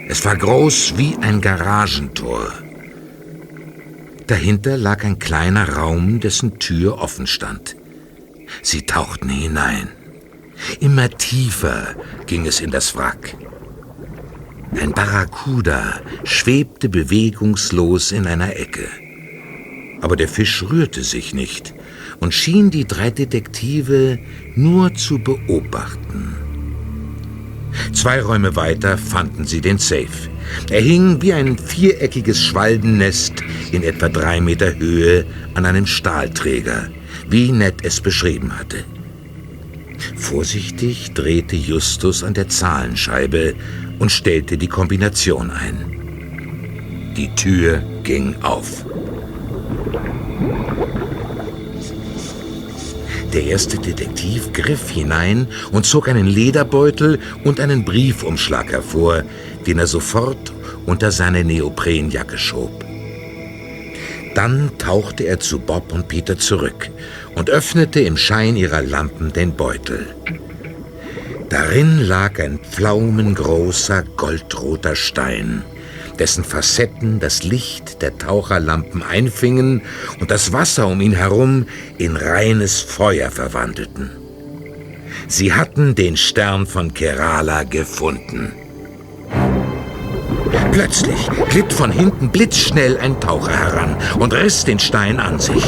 [0.07, 2.53] Es war groß wie ein Garagentor.
[4.27, 7.77] Dahinter lag ein kleiner Raum, dessen Tür offen stand.
[8.61, 9.87] Sie tauchten hinein.
[10.81, 13.37] Immer tiefer ging es in das Wrack.
[14.79, 18.87] Ein Barracuda schwebte bewegungslos in einer Ecke.
[20.01, 21.73] Aber der Fisch rührte sich nicht
[22.19, 24.19] und schien die drei Detektive
[24.55, 26.35] nur zu beobachten.
[27.93, 30.29] Zwei Räume weiter fanden sie den Safe.
[30.69, 33.33] Er hing wie ein viereckiges Schwaldennest
[33.71, 36.89] in etwa drei Meter Höhe an einem Stahlträger,
[37.29, 38.83] wie Ned es beschrieben hatte.
[40.15, 43.55] Vorsichtig drehte Justus an der Zahlenscheibe
[43.99, 47.13] und stellte die Kombination ein.
[47.15, 48.85] Die Tür ging auf.
[53.33, 59.23] Der erste Detektiv griff hinein und zog einen Lederbeutel und einen Briefumschlag hervor,
[59.67, 60.53] den er sofort
[60.85, 62.85] unter seine Neoprenjacke schob.
[64.33, 66.89] Dann tauchte er zu Bob und Peter zurück
[67.35, 70.07] und öffnete im Schein ihrer Lampen den Beutel.
[71.49, 75.63] Darin lag ein pflaumengroßer goldroter Stein,
[76.19, 79.81] dessen Facetten das Licht der Taucherlampen einfingen
[80.19, 84.11] und das Wasser um ihn herum in reines Feuer verwandelten.
[85.27, 88.51] Sie hatten den Stern von Kerala gefunden.
[90.71, 95.63] Plötzlich glitt von hinten blitzschnell ein Taucher heran und riss den Stein an sich.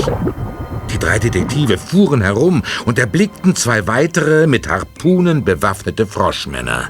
[0.92, 6.90] Die drei Detektive fuhren herum und erblickten zwei weitere mit Harpunen bewaffnete Froschmänner.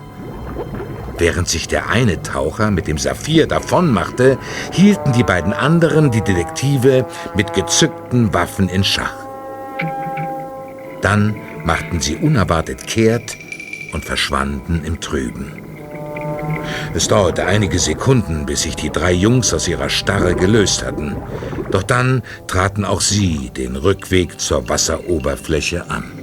[1.18, 4.38] Während sich der eine Taucher mit dem Saphir davonmachte,
[4.72, 9.16] hielten die beiden anderen die Detektive mit gezückten Waffen in Schach.
[11.02, 13.38] Dann machten sie unerwartet kehrt
[13.92, 15.69] und verschwanden im Trüben.
[16.94, 21.16] Es dauerte einige Sekunden, bis sich die drei Jungs aus ihrer Starre gelöst hatten.
[21.72, 26.19] Doch dann traten auch sie den Rückweg zur Wasseroberfläche an.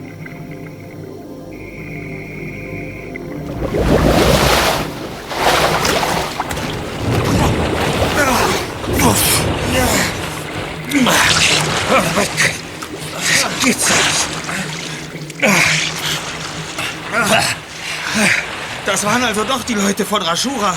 [19.37, 20.75] Also doch die Leute von Rashura.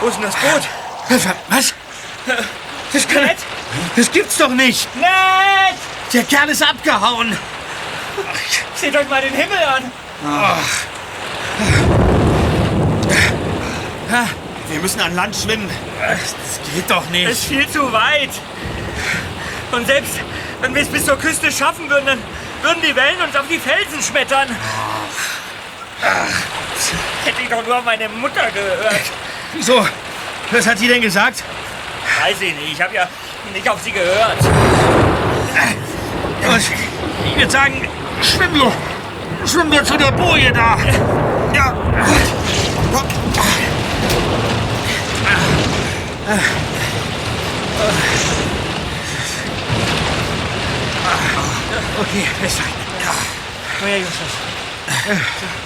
[0.00, 0.62] Wo ist denn das Boot?
[1.50, 1.74] Was?
[2.92, 3.30] Das kann...
[3.96, 4.88] Das gibt's doch nicht!
[4.96, 5.78] Ned!
[6.14, 7.36] Der Kerl ist abgehauen!
[8.74, 9.92] Seht euch mal den Himmel an!
[14.70, 15.68] Wir müssen an Land schwimmen.
[16.00, 17.44] Das geht doch Ist nicht!
[17.44, 18.30] viel zu weit.
[19.72, 20.14] Und selbst
[20.62, 22.22] wenn wir es bis zur Küste schaffen würden, dann
[22.62, 24.48] würden die Wellen uns auf die Felsen schmettern.
[27.28, 29.02] Hätte ich doch nur auf meine Mutter gehört.
[29.52, 29.86] Wieso?
[30.50, 31.44] Was hat sie denn gesagt?
[32.22, 33.06] Weiß ich nicht, ich habe ja
[33.52, 34.38] nicht auf sie gehört.
[37.26, 37.86] Ich würde sagen,
[38.22, 38.72] schwimmen wir.
[39.46, 40.78] Schwimmen wir zu der Boje da.
[41.52, 41.76] Ja.
[52.00, 52.62] Okay, besser.
[53.04, 53.86] Ja.
[53.86, 55.58] Ja, Justus.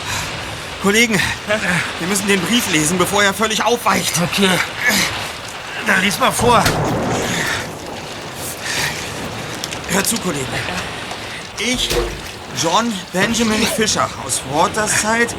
[0.83, 1.14] Kollegen,
[2.01, 4.14] wir müssen den Brief lesen, bevor er völlig aufweicht.
[4.21, 4.49] Okay.
[5.87, 6.62] Dann lies mal vor.
[9.90, 10.47] Hör zu, Kollegen.
[11.59, 11.88] Ich,
[12.61, 15.33] John Benjamin Fischer aus Waterside,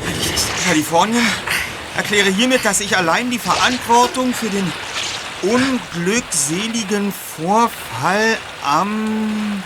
[0.65, 1.25] Kalifornien,
[1.97, 4.71] erkläre hiermit, dass ich allein die Verantwortung für den
[5.41, 9.61] unglückseligen Vorfall am...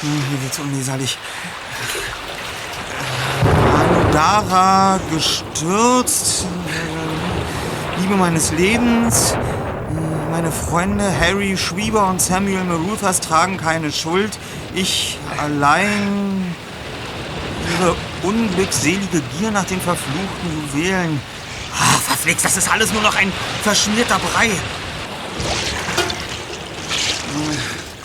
[0.00, 1.18] Hm, Hier wird's unleserlich.
[4.20, 6.44] Dara gestürzt.
[7.98, 9.34] Liebe meines Lebens.
[10.30, 14.38] Meine Freunde Harry Schwieber und Samuel Maruthas tragen keine Schuld.
[14.74, 16.54] Ich allein.
[17.72, 21.18] Ihre unglückselige Gier nach den verfluchten Juwelen.
[21.72, 24.50] Ah, verflixt, das ist alles nur noch ein verschmierter Brei.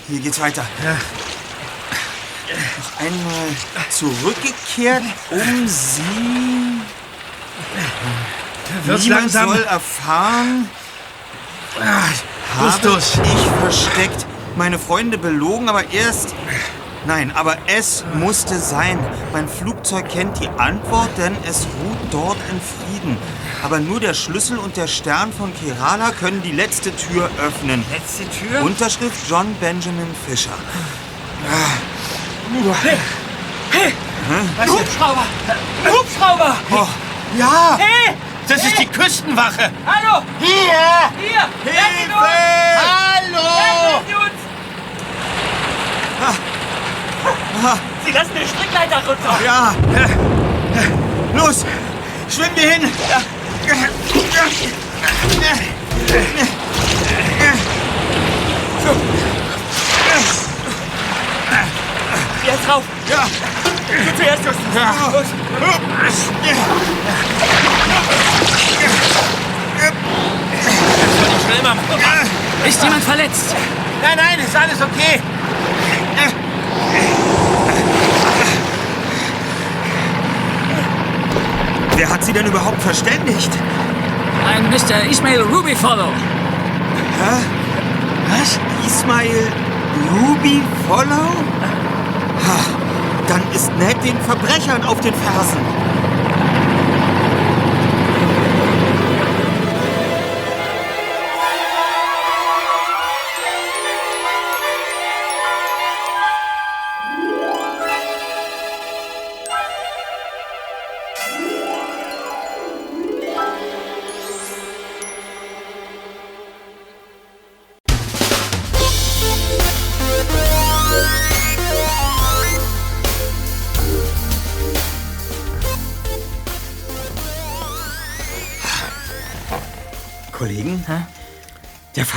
[0.08, 0.65] Hier geht's weiter.
[0.82, 1.14] Noch
[2.99, 3.47] einmal
[3.89, 6.81] zurückgekehrt, um sie.
[8.86, 9.49] Wird's Niemand langsam.
[9.49, 10.69] soll erfahren,
[12.62, 13.19] Justus.
[13.23, 16.34] ich versteckt, meine Freunde belogen, aber erst...
[17.08, 18.97] Nein, aber es musste sein.
[19.31, 23.17] Mein Flugzeug kennt die Antwort, denn es ruht dort in Frieden.
[23.62, 27.86] Aber nur der Schlüssel und der Stern von Kerala können die letzte Tür öffnen.
[27.91, 28.63] Letzte Tür?
[28.63, 30.08] Unterschrift John Benjamin
[32.45, 33.91] Fisher.
[34.67, 35.23] Hubschrauber!
[35.86, 36.55] Hubschrauber!
[36.71, 36.88] Oh,
[37.38, 37.77] Ja!
[37.77, 38.15] Hey!
[38.47, 39.71] Das ist die Küstenwache!
[39.86, 40.23] Hallo!
[40.39, 41.12] Hier!
[41.17, 41.41] Hier!
[42.05, 42.25] Uns!
[42.77, 43.43] Hallo!
[43.97, 44.39] Rettet uns!
[48.05, 49.39] Sie lassen den Strickleiter runter!
[49.43, 49.73] Ja,
[51.34, 51.65] los,
[52.29, 52.91] schwimm wir hin.
[62.45, 62.84] Jetzt rauf!
[63.10, 63.25] Ja.
[63.88, 64.65] Du zuerst, Justus!
[65.12, 65.25] Los.
[71.45, 71.77] Schnell, Mann!
[72.67, 73.55] Ist jemand verletzt?
[74.01, 75.21] Nein, nein, ist alles okay!
[81.95, 83.51] Wer hat sie denn überhaupt verständigt?
[84.47, 85.10] Ein Mr.
[85.10, 86.10] Ismail Ruby Follow.
[88.29, 88.60] Was?
[88.86, 89.51] Ismail
[90.12, 91.31] Ruby Follow?
[93.27, 95.94] Dann ist Ned den Verbrechern auf den Fersen.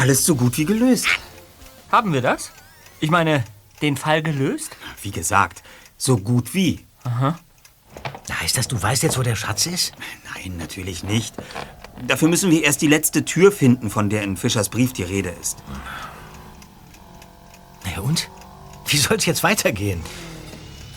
[0.08, 1.06] Ist so gut wie gelöst.
[1.90, 2.50] Haben wir das?
[3.00, 3.44] Ich meine,
[3.82, 4.76] den Fall gelöst?
[5.02, 5.62] Wie gesagt,
[5.96, 6.84] so gut wie.
[8.30, 9.92] Heißt das, du weißt jetzt, wo der Schatz ist?
[10.34, 11.34] Nein, natürlich nicht.
[12.06, 15.30] Dafür müssen wir erst die letzte Tür finden, von der in Fischers Brief die Rede
[15.30, 15.58] ist.
[17.84, 18.28] Na und?
[18.86, 20.00] Wie soll's jetzt weitergehen?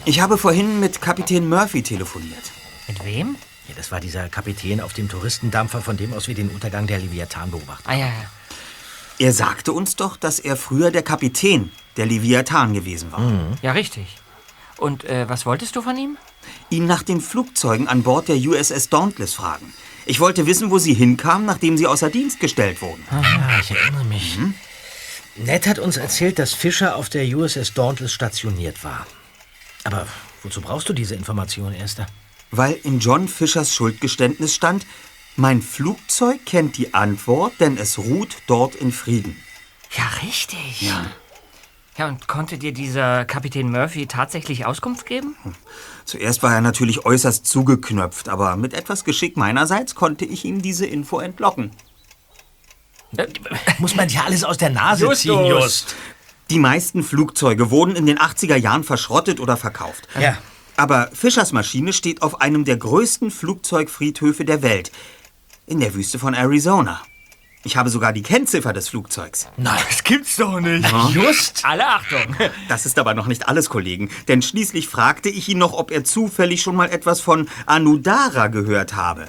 [0.05, 2.51] Ich habe vorhin mit Kapitän Murphy telefoniert.
[2.87, 3.35] Mit wem?
[3.67, 6.99] Ja, das war dieser Kapitän auf dem Touristendampfer, von dem aus wir den Untergang der
[6.99, 7.87] Leviathan beobachten.
[7.87, 8.29] Ah ja, ja.
[9.21, 13.21] Er sagte uns doch, dass er früher der Kapitän der Leviathan gewesen war.
[13.61, 14.17] Ja, richtig.
[14.77, 16.17] Und äh, was wolltest du von ihm?
[16.71, 19.75] Ihn nach den Flugzeugen an Bord der USS Dauntless fragen.
[20.07, 23.05] Ich wollte wissen, wo sie hinkamen, nachdem sie außer Dienst gestellt wurden.
[23.11, 24.39] Ah, ich erinnere mich.
[25.35, 29.05] Ned hat uns erzählt, dass Fischer auf der USS Dauntless stationiert war.
[29.83, 30.07] Aber
[30.41, 32.07] wozu brauchst du diese Information, Erster?
[32.49, 34.87] Weil in John Fischers Schuldgeständnis stand,
[35.35, 39.35] mein Flugzeug kennt die Antwort, denn es ruht dort in Frieden.
[39.97, 40.81] Ja, richtig.
[40.81, 41.05] Ja.
[41.97, 45.35] Ja, und konnte dir dieser Kapitän Murphy tatsächlich Auskunft geben?
[46.05, 50.85] Zuerst war er natürlich äußerst zugeknöpft, aber mit etwas Geschick meinerseits konnte ich ihm diese
[50.85, 51.71] Info entlocken.
[53.79, 55.21] Muss man ja alles aus der Nase Justus.
[55.21, 55.95] ziehen, Just.
[56.49, 60.07] Die meisten Flugzeuge wurden in den 80er Jahren verschrottet oder verkauft.
[60.19, 60.37] Ja.
[60.77, 64.91] Aber Fischers Maschine steht auf einem der größten Flugzeugfriedhöfe der Welt,
[65.65, 67.01] in der Wüste von Arizona.
[67.63, 69.47] Ich habe sogar die Kennziffer des Flugzeugs.
[69.57, 69.79] Nein.
[69.87, 70.91] Das gibt's doch nicht.
[71.13, 71.63] Just?
[71.63, 72.35] Alle Achtung.
[72.67, 76.03] Das ist aber noch nicht alles, Kollegen, denn schließlich fragte ich ihn noch, ob er
[76.03, 79.27] zufällig schon mal etwas von Anudara gehört habe.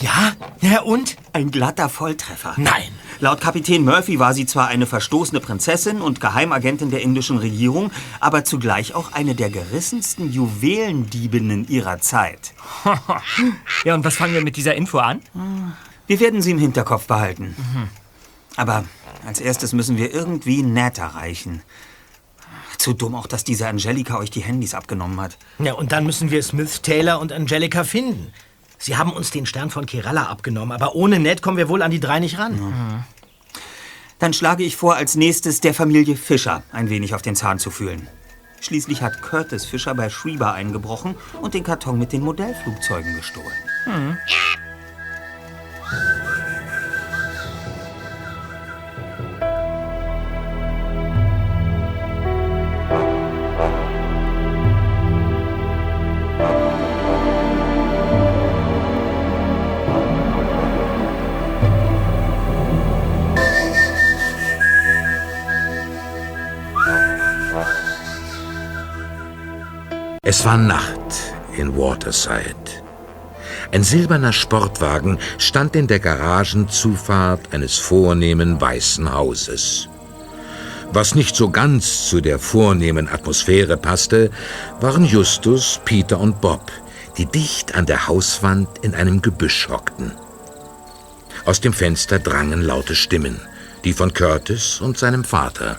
[0.00, 0.32] Ja?
[0.60, 1.16] Ja, und?
[1.32, 2.54] Ein glatter Volltreffer.
[2.56, 2.92] Nein.
[3.20, 8.44] Laut Kapitän Murphy war sie zwar eine verstoßene Prinzessin und Geheimagentin der indischen Regierung, aber
[8.44, 12.52] zugleich auch eine der gerissensten Juwelendiebinnen ihrer Zeit.
[13.84, 15.20] Ja, und was fangen wir mit dieser Info an?
[16.06, 17.54] Wir werden sie im Hinterkopf behalten.
[18.56, 18.84] Aber
[19.26, 21.62] als erstes müssen wir irgendwie Ned erreichen.
[22.78, 25.36] Zu dumm auch, dass diese Angelika euch die Handys abgenommen hat.
[25.58, 28.32] Ja, und dann müssen wir Smith, Taylor und Angelika finden.
[28.78, 31.90] Sie haben uns den Stern von Kerala abgenommen, aber ohne Ned kommen wir wohl an
[31.90, 33.04] die drei nicht ran.
[34.18, 37.70] Dann schlage ich vor, als nächstes der Familie Fischer ein wenig auf den Zahn zu
[37.70, 38.08] fühlen.
[38.60, 44.18] Schließlich hat Curtis Fischer bei Schreiber eingebrochen und den Karton mit den Modellflugzeugen gestohlen.
[70.30, 72.82] Es war Nacht in Waterside.
[73.72, 79.88] Ein silberner Sportwagen stand in der Garagenzufahrt eines vornehmen weißen Hauses.
[80.92, 84.30] Was nicht so ganz zu der vornehmen Atmosphäre passte,
[84.82, 86.72] waren Justus, Peter und Bob,
[87.16, 90.12] die dicht an der Hauswand in einem Gebüsch hockten.
[91.46, 93.40] Aus dem Fenster drangen laute Stimmen,
[93.82, 95.78] die von Curtis und seinem Vater.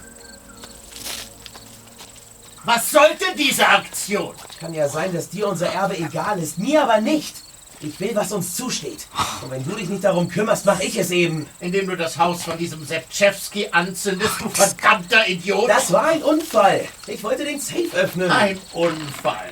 [3.39, 4.35] Diese Aktion?
[4.59, 7.35] Kann ja sein, dass dir unser Erbe egal ist, mir aber nicht.
[7.81, 9.07] Ich will, was uns zusteht.
[9.41, 11.47] Und wenn du dich nicht darum kümmerst, mach ich es eben.
[11.61, 15.69] Indem du das Haus von diesem Sepczewski anzündest, du verdammter Idiot.
[15.69, 16.85] Das war ein Unfall.
[17.07, 18.29] Ich wollte den Safe öffnen.
[18.29, 19.47] Ein Unfall.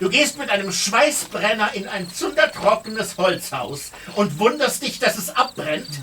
[0.00, 6.00] Du gehst mit einem Schweißbrenner in ein zundertrockenes Holzhaus und wunderst dich, dass es abbrennt.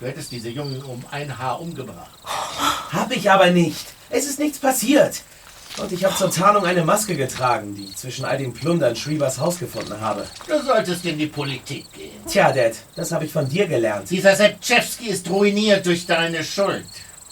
[0.00, 2.18] Du hättest diese Jungen um ein Haar umgebracht.
[2.92, 3.86] Hab ich aber nicht.
[4.10, 5.22] Es ist nichts passiert.
[5.76, 9.40] Und ich habe zur Tarnung eine Maske getragen, die ich zwischen all den Plundern Shreevers
[9.40, 10.24] Haus gefunden habe.
[10.46, 12.12] Du solltest in die Politik gehen.
[12.28, 14.08] Tja, Dad, das habe ich von dir gelernt.
[14.08, 16.84] Dieser Sepczewski ist ruiniert durch deine Schuld.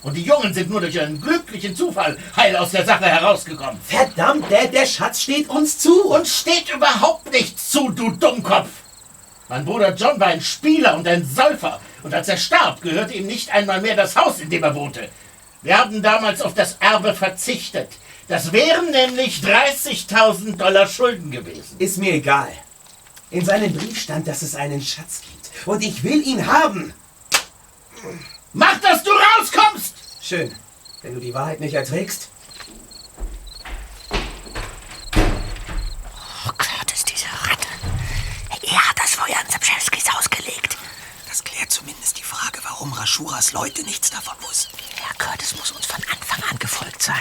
[0.02, 3.80] Und die Jungen sind nur durch einen glücklichen Zufall heil aus der Sache herausgekommen.
[3.84, 6.06] Verdammt, Dad, der Schatz steht uns zu.
[6.06, 8.70] Und steht überhaupt nichts zu, du Dummkopf.
[9.48, 11.80] Mein Bruder John war ein Spieler und ein Säufer.
[12.02, 15.08] Und als er starb, gehörte ihm nicht einmal mehr das Haus, in dem er wohnte.
[15.62, 17.88] Wir haben damals auf das Erbe verzichtet.
[18.32, 21.76] Das wären nämlich 30.000 Dollar Schulden gewesen.
[21.78, 22.50] Ist mir egal.
[23.30, 25.68] In seinem Brief stand, dass es einen Schatz gibt.
[25.68, 26.94] Und ich will ihn haben.
[28.54, 29.96] Mach, dass du rauskommst!
[30.22, 30.50] Schön.
[31.02, 32.30] Wenn du die Wahrheit nicht erträgst.
[36.46, 37.68] Oh Gott, ist diese Ratte.
[38.62, 40.78] Er hat das Feuer an Sapschewskis Haus gelegt.
[41.28, 44.74] Das klärt zumindest die Frage, warum Raschuras Leute nichts davon wussten.
[45.02, 47.20] Herr Curtis muss uns von Anfang an gefolgt sein.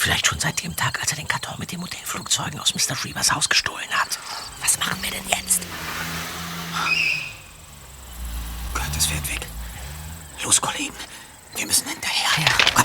[0.00, 2.96] Vielleicht schon seit dem Tag, als er den Karton mit den Modellflugzeugen aus Mr.
[2.96, 4.18] Freevers Haus gestohlen hat.
[4.62, 5.60] Was machen wir denn jetzt?
[8.72, 9.46] Curtis fährt weg.
[10.42, 10.94] Los, Kollegen.
[11.54, 12.30] Wir müssen hinterher.
[12.38, 12.82] Ja.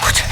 [0.00, 0.22] Gut.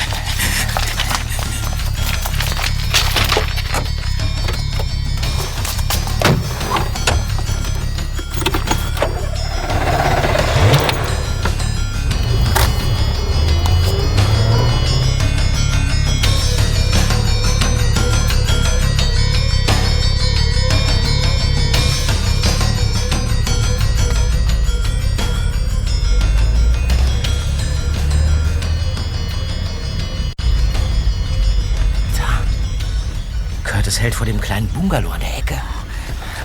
[33.99, 35.61] Hält vor dem kleinen Bungalow an der Ecke.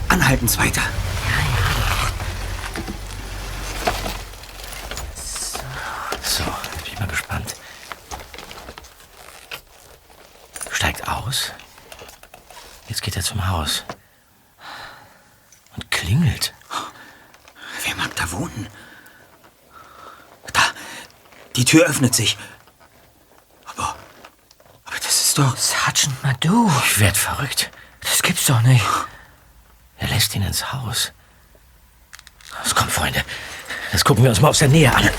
[0.10, 0.82] Anhalten, Zweiter.
[6.24, 7.56] So, jetzt bin ich mal gespannt.
[10.72, 11.52] Steigt aus.
[12.88, 13.84] Jetzt geht er zum Haus.
[15.76, 16.56] Und klingelt.
[17.86, 18.68] Wer mag da wohnen?
[20.52, 20.62] Da.
[21.56, 22.36] Die Tür öffnet sich.
[23.66, 23.96] Aber.
[24.86, 25.56] Aber das ist doch.
[26.04, 26.70] Sergeant Madu.
[26.86, 27.72] Ich werd verrückt.
[28.02, 28.84] Das gibt's doch nicht.
[29.98, 31.14] Er lässt ihn ins Haus.
[32.62, 33.24] Los, komm, Freunde.
[33.94, 35.10] Das gucken wir uns mal aus der Nähe an.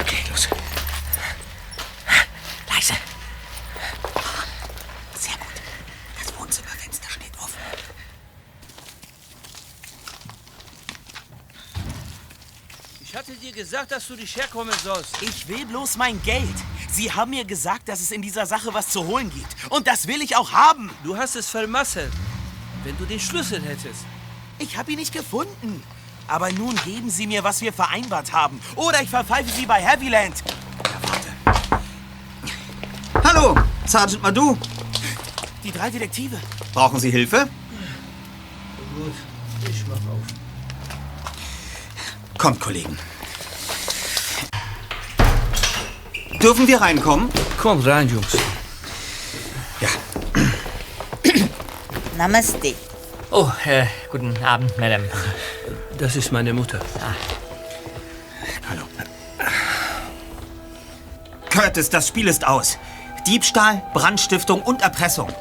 [0.00, 0.48] Okay, los.
[2.68, 2.94] Leise.
[5.14, 5.54] Sehr gut.
[6.18, 7.54] Das Wohnzimmerfenster steht offen.
[13.00, 13.52] Ich hatte dir
[13.88, 15.22] gesagt, dass du nicht herkommen sollst.
[15.22, 16.54] Ich will bloß mein Geld.
[16.90, 19.46] Sie haben mir gesagt, dass es in dieser Sache was zu holen gibt.
[19.70, 20.90] Und das will ich auch haben.
[21.04, 22.12] Du hast es vermasselt.
[22.84, 24.04] Wenn du den Schlüssel hättest.
[24.58, 25.82] Ich habe ihn nicht gefunden.
[26.26, 28.60] Aber nun geben Sie mir, was wir vereinbart haben.
[28.76, 30.34] Oder ich verpfeife Sie bei Heavyland.
[33.24, 34.56] Hallo, Sergeant Madu.
[35.64, 36.38] Die drei Detektive.
[36.74, 37.48] Brauchen Sie Hilfe?
[38.94, 39.14] Gut,
[39.70, 40.26] ich mach auf.
[42.36, 42.98] Kommt, Kollegen.
[46.42, 47.28] Dürfen wir reinkommen?
[47.60, 48.36] Komm rein, Jungs.
[49.80, 49.88] Ja.
[52.16, 52.74] Namaste.
[53.30, 55.04] Oh, äh, guten Abend, Madame.
[55.98, 56.78] Das ist meine Mutter.
[58.70, 58.82] Hallo.
[61.50, 62.78] Curtis, das Spiel ist aus.
[63.26, 65.32] Diebstahl, Brandstiftung und Erpressung.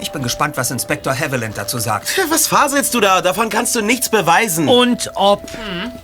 [0.00, 2.18] Ich bin gespannt, was Inspektor Haviland dazu sagt.
[2.30, 3.20] Was faselst du da?
[3.20, 4.68] Davon kannst du nichts beweisen.
[4.68, 5.42] Und ob.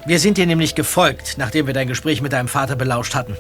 [0.04, 3.36] Wir sind dir nämlich gefolgt, nachdem wir dein Gespräch mit deinem Vater belauscht hatten.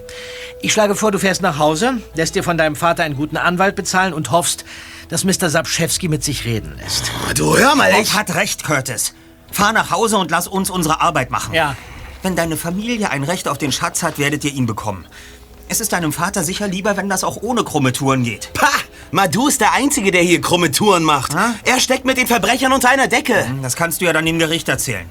[0.62, 3.76] Ich schlage vor, du fährst nach Hause, lässt dir von deinem Vater einen guten Anwalt
[3.76, 4.64] bezahlen und hoffst,
[5.08, 5.50] dass Mr.
[5.50, 7.10] Sapschewski mit sich reden lässt.
[7.36, 9.14] Du hör mal, Bob hat recht, Curtis.
[9.52, 11.54] Fahr nach Hause und lass uns unsere Arbeit machen.
[11.54, 11.76] Ja.
[12.22, 15.06] Wenn deine Familie ein Recht auf den Schatz hat, werdet ihr ihn bekommen.
[15.68, 18.52] Es ist deinem Vater sicher lieber, wenn das auch ohne krumme Touren geht.
[18.54, 18.68] Pah!
[19.11, 21.35] Madu ist der Einzige, der hier krumme Touren macht.
[21.63, 23.45] Er steckt mit den Verbrechern unter einer Decke.
[23.61, 25.05] Das kannst du ja dann im Gericht erzählen.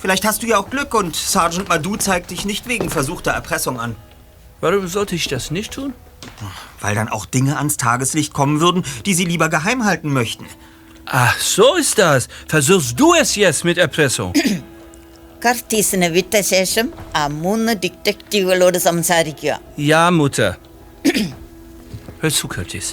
[0.00, 3.78] Vielleicht hast du ja auch Glück und Sergeant Madu zeigt dich nicht wegen versuchter Erpressung
[3.80, 3.96] an.
[4.60, 5.92] Warum sollte ich das nicht tun?
[6.80, 10.46] Weil dann auch Dinge ans Tageslicht kommen würden, die sie lieber geheim halten möchten.
[11.06, 12.28] Ach, so ist das.
[12.48, 14.32] Versuchst du es jetzt mit Erpressung?
[15.44, 19.52] കർട്ടീസിന് വിട്ട ശേഷം ആ മൂന്ന് ഡിറ്റക്റ്റീവുകളോട് സംസാരിക്കുക
[19.90, 20.50] Ja, Mutter.
[22.20, 22.86] Hör zu, Curtis.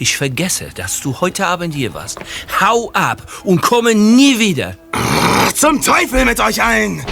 [0.00, 2.18] Ich vergesse, dass du heute Abend hier warst.
[2.60, 4.76] Hau ab und komme nie wieder.
[5.54, 7.04] Zum Teufel mit euch allen!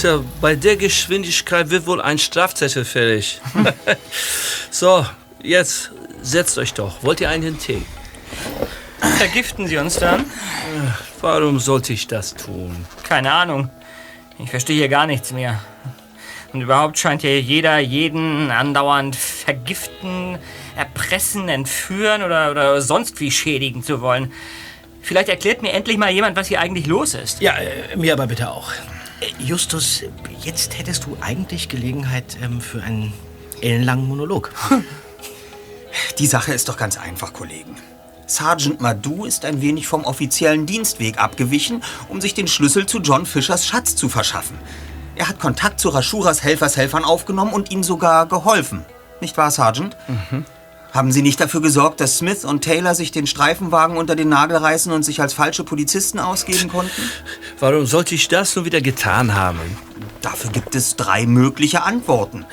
[0.00, 3.40] Tja, bei der Geschwindigkeit wird wohl ein Strafzettel fällig.
[4.70, 5.04] so,
[5.42, 5.90] jetzt
[6.22, 7.02] setzt euch doch.
[7.02, 7.82] Wollt ihr einen Tee?
[9.18, 10.24] Vergiften Sie uns dann?
[11.20, 12.84] Warum sollte ich das tun?
[13.02, 13.70] Keine Ahnung.
[14.38, 15.60] Ich verstehe hier gar nichts mehr.
[16.52, 20.38] Und überhaupt scheint hier jeder jeden andauernd vergiften,
[20.76, 24.32] erpressen, entführen oder, oder sonst wie schädigen zu wollen.
[25.02, 27.40] Vielleicht erklärt mir endlich mal jemand, was hier eigentlich los ist.
[27.40, 28.72] Ja, äh, mir aber bitte auch.
[29.20, 30.04] Äh, Justus,
[30.42, 33.12] jetzt hättest du eigentlich Gelegenheit ähm, für einen
[33.60, 34.52] ellenlangen Monolog.
[36.18, 37.76] Die Sache ist doch ganz einfach, Kollegen.
[38.26, 43.26] Sergeant Madu ist ein wenig vom offiziellen Dienstweg abgewichen, um sich den Schlüssel zu John
[43.26, 44.58] Fischers Schatz zu verschaffen.
[45.16, 48.84] Er hat Kontakt zu Rashuras Helfershelfern aufgenommen und ihnen sogar geholfen.
[49.20, 49.96] Nicht wahr, Sergeant?
[50.92, 54.56] Haben Sie nicht dafür gesorgt, dass Smith und Taylor sich den Streifenwagen unter den Nagel
[54.56, 57.02] reißen und sich als falsche Polizisten ausgeben konnten?
[57.60, 59.58] Warum sollte ich das nun wieder getan haben?
[60.22, 62.44] Dafür gibt es drei mögliche Antworten.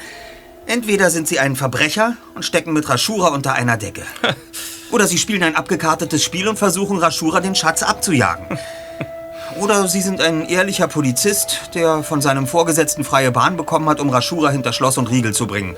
[0.65, 4.03] Entweder sind Sie ein Verbrecher und stecken mit Rashura unter einer Decke.
[4.91, 8.45] Oder Sie spielen ein abgekartetes Spiel und versuchen, Rashura den Schatz abzujagen.
[9.59, 14.09] Oder Sie sind ein ehrlicher Polizist, der von seinem Vorgesetzten freie Bahn bekommen hat, um
[14.09, 15.75] Rashura hinter Schloss und Riegel zu bringen.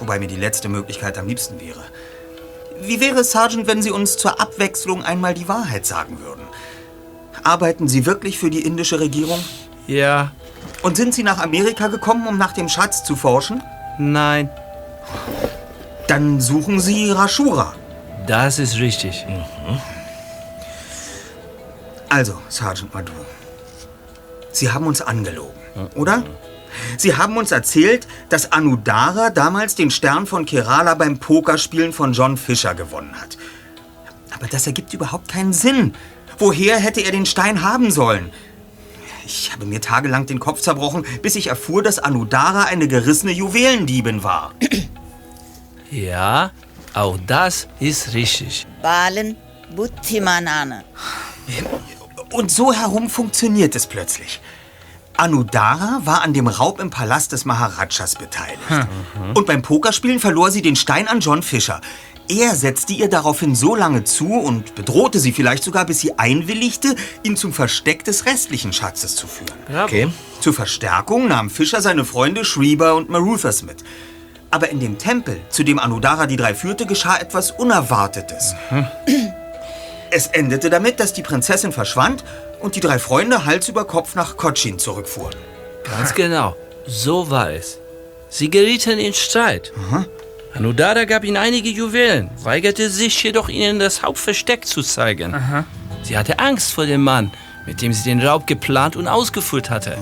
[0.00, 1.80] Wobei mir die letzte Möglichkeit am liebsten wäre.
[2.80, 6.42] Wie wäre es, Sergeant, wenn Sie uns zur Abwechslung einmal die Wahrheit sagen würden?
[7.44, 9.38] Arbeiten Sie wirklich für die indische Regierung?
[9.86, 10.32] Ja,
[10.82, 13.62] Und sind Sie nach Amerika gekommen, um nach dem Schatz zu forschen?
[13.98, 14.48] nein,
[16.08, 17.74] Dann suchen Sie Rashura.
[18.26, 19.26] Das ist richtig.
[22.08, 23.12] Also, Sergeant Madu,
[24.50, 25.58] Sie haben uns angelogen,
[25.94, 26.22] oder?
[26.96, 32.36] Sie haben uns erzählt, dass Anudara damals den Stern von Kerala beim Pokerspielen von John
[32.36, 33.38] Fisher gewonnen hat.
[34.34, 35.94] Aber das ergibt überhaupt keinen Sinn.
[36.38, 38.32] Woher hätte er den Stein haben sollen?
[39.24, 44.24] Ich habe mir tagelang den Kopf zerbrochen, bis ich erfuhr, dass Anudara eine gerissene Juwelendiebin
[44.24, 44.52] war.
[45.90, 46.50] Ja,
[46.94, 48.66] auch das ist richtig.
[48.82, 49.36] Balen
[49.74, 50.84] Buttimanane.
[52.32, 54.40] Und so herum funktioniert es plötzlich.
[55.16, 58.58] Anudara war an dem Raub im Palast des Maharajas beteiligt.
[58.68, 58.78] Hm.
[58.78, 59.36] Mhm.
[59.36, 61.80] Und beim Pokerspielen verlor sie den Stein an John Fisher.
[62.28, 66.94] Er setzte ihr daraufhin so lange zu und bedrohte sie vielleicht sogar, bis sie einwilligte,
[67.22, 69.52] ihn zum Versteck des restlichen Schatzes zu führen.
[69.84, 70.08] Okay.
[70.40, 73.84] Zur Verstärkung nahm Fischer seine Freunde Schrieber und Maruthers mit.
[74.52, 78.54] Aber in dem Tempel, zu dem Anudara die drei führte, geschah etwas Unerwartetes.
[80.10, 82.22] Es endete damit, dass die Prinzessin verschwand
[82.60, 85.34] und die drei Freunde Hals über Kopf nach Cochin zurückfuhren.
[85.84, 86.54] Ganz genau.
[86.86, 87.78] So war es.
[88.28, 89.72] Sie gerieten in Streit.
[90.54, 95.34] Anudara gab ihnen einige Juwelen, weigerte sich jedoch, ihnen das Hauptversteck zu zeigen.
[96.02, 97.32] Sie hatte Angst vor dem Mann,
[97.64, 99.96] mit dem sie den Raub geplant und ausgeführt hatte.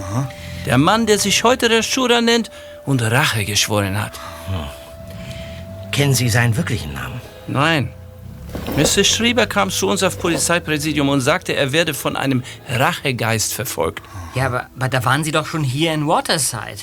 [0.67, 2.51] Der Mann, der sich heute Rashura nennt
[2.85, 4.19] und Rache geschworen hat.
[5.93, 7.21] Kennen Sie seinen wirklichen Namen?
[7.47, 7.93] Nein.
[8.77, 9.05] Mr.
[9.05, 14.03] Schrieber kam zu uns auf Polizeipräsidium und sagte, er werde von einem Rachegeist verfolgt.
[14.35, 16.81] Ja, aber, aber da waren Sie doch schon hier in Waterside.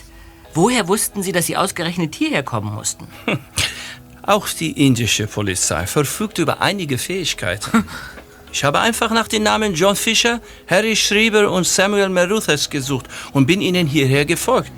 [0.53, 3.07] Woher wussten Sie, dass Sie ausgerechnet hierher kommen mussten?
[4.23, 7.85] Auch die indische Polizei verfügt über einige Fähigkeiten.
[8.49, 13.45] Ich habe einfach nach den Namen John Fisher, Harry Schrieber und Samuel Maruthas gesucht und
[13.45, 14.71] bin ihnen hierher gefolgt.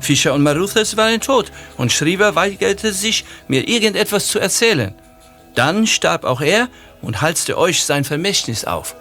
[0.00, 4.94] Fischer und Maruthas waren tot und Schrieber weigerte sich, mir irgendetwas zu erzählen.
[5.54, 6.68] Dann starb auch er
[7.02, 8.94] und halste euch sein Vermächtnis auf.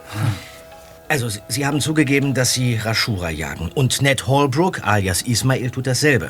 [1.10, 3.72] Also, Sie- haben zugegeben, dass Sie Rashura jagen.
[3.74, 6.30] Und Ned Holbrook, alias Ismail, tut dasselbe.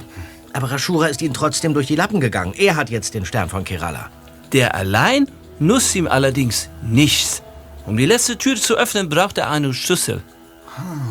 [0.53, 2.53] Aber Rashura ist Ihnen trotzdem durch die Lappen gegangen.
[2.57, 4.09] Er hat jetzt den Stern von Kerala.
[4.53, 5.27] Der allein
[5.59, 7.41] nutzt ihm allerdings nichts.
[7.85, 10.21] Um die letzte Tür zu öffnen, braucht er einen Schlüssel.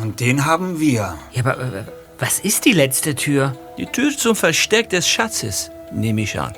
[0.01, 1.17] Und den haben wir.
[1.33, 1.57] Ja, aber
[2.19, 3.55] was ist die letzte Tür?
[3.77, 6.53] Die Tür zum Versteck des Schatzes, nehme ich an.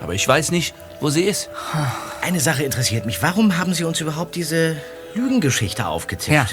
[0.00, 1.48] Aber ich weiß nicht, wo sie ist.
[2.22, 3.22] Eine Sache interessiert mich.
[3.22, 4.76] Warum haben Sie uns überhaupt diese
[5.14, 6.32] Lügengeschichte aufgetischt?
[6.32, 6.46] Ja.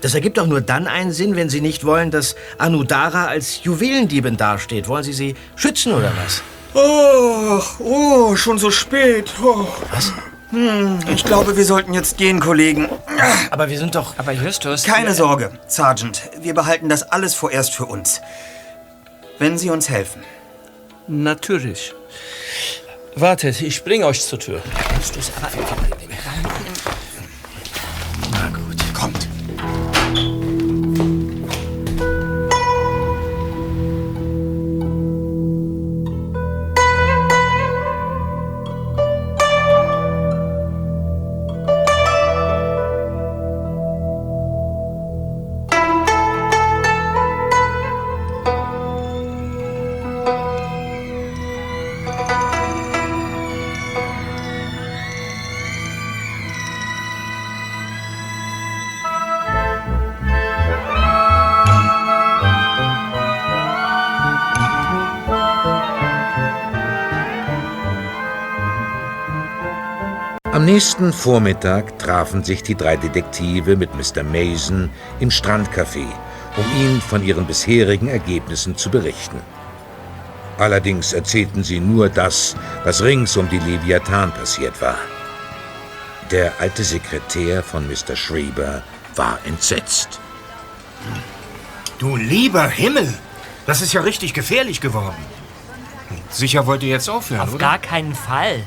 [0.00, 4.36] Das ergibt doch nur dann einen Sinn, wenn Sie nicht wollen, dass Anudara als Juwelendiebin
[4.36, 4.86] dasteht.
[4.88, 6.42] Wollen Sie sie schützen oder was?
[6.74, 9.32] Oh, oh, schon so spät.
[9.42, 9.66] Oh.
[9.90, 10.12] Was?
[10.50, 12.88] Hm, ich glaube, wir sollten jetzt gehen, Kollegen.
[13.50, 14.14] Aber wir sind doch...
[14.16, 14.84] Aber Justus...
[14.84, 16.22] Keine Sorge, Sergeant.
[16.40, 18.22] Wir behalten das alles vorerst für uns.
[19.38, 20.22] Wenn Sie uns helfen.
[21.06, 21.94] Natürlich.
[23.14, 24.62] Wartet, ich bringe euch zur Tür.
[24.96, 25.97] Justus, aber...
[70.78, 74.22] nächsten Vormittag trafen sich die drei Detektive mit Mr.
[74.22, 76.06] Mason im Strandcafé,
[76.56, 79.40] um ihm von ihren bisherigen Ergebnissen zu berichten.
[80.56, 82.54] Allerdings erzählten sie nur das,
[82.84, 84.94] was rings um die Leviathan passiert war.
[86.30, 88.14] Der alte Sekretär von Mr.
[88.14, 88.84] Schreiber
[89.16, 90.20] war entsetzt.
[91.98, 93.12] Du lieber Himmel!
[93.66, 95.26] Das ist ja richtig gefährlich geworden.
[96.30, 97.58] Sicher wollt ihr jetzt aufhören, Auf oder?
[97.58, 98.62] gar keinen Fall.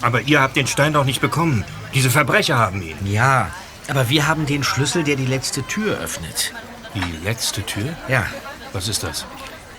[0.00, 1.64] Aber ihr habt den Stein doch nicht bekommen.
[1.94, 2.96] Diese Verbrecher haben ihn.
[3.04, 3.50] Ja,
[3.88, 6.52] aber wir haben den Schlüssel, der die letzte Tür öffnet.
[6.94, 7.96] Die letzte Tür?
[8.08, 8.26] Ja.
[8.72, 9.24] Was ist das?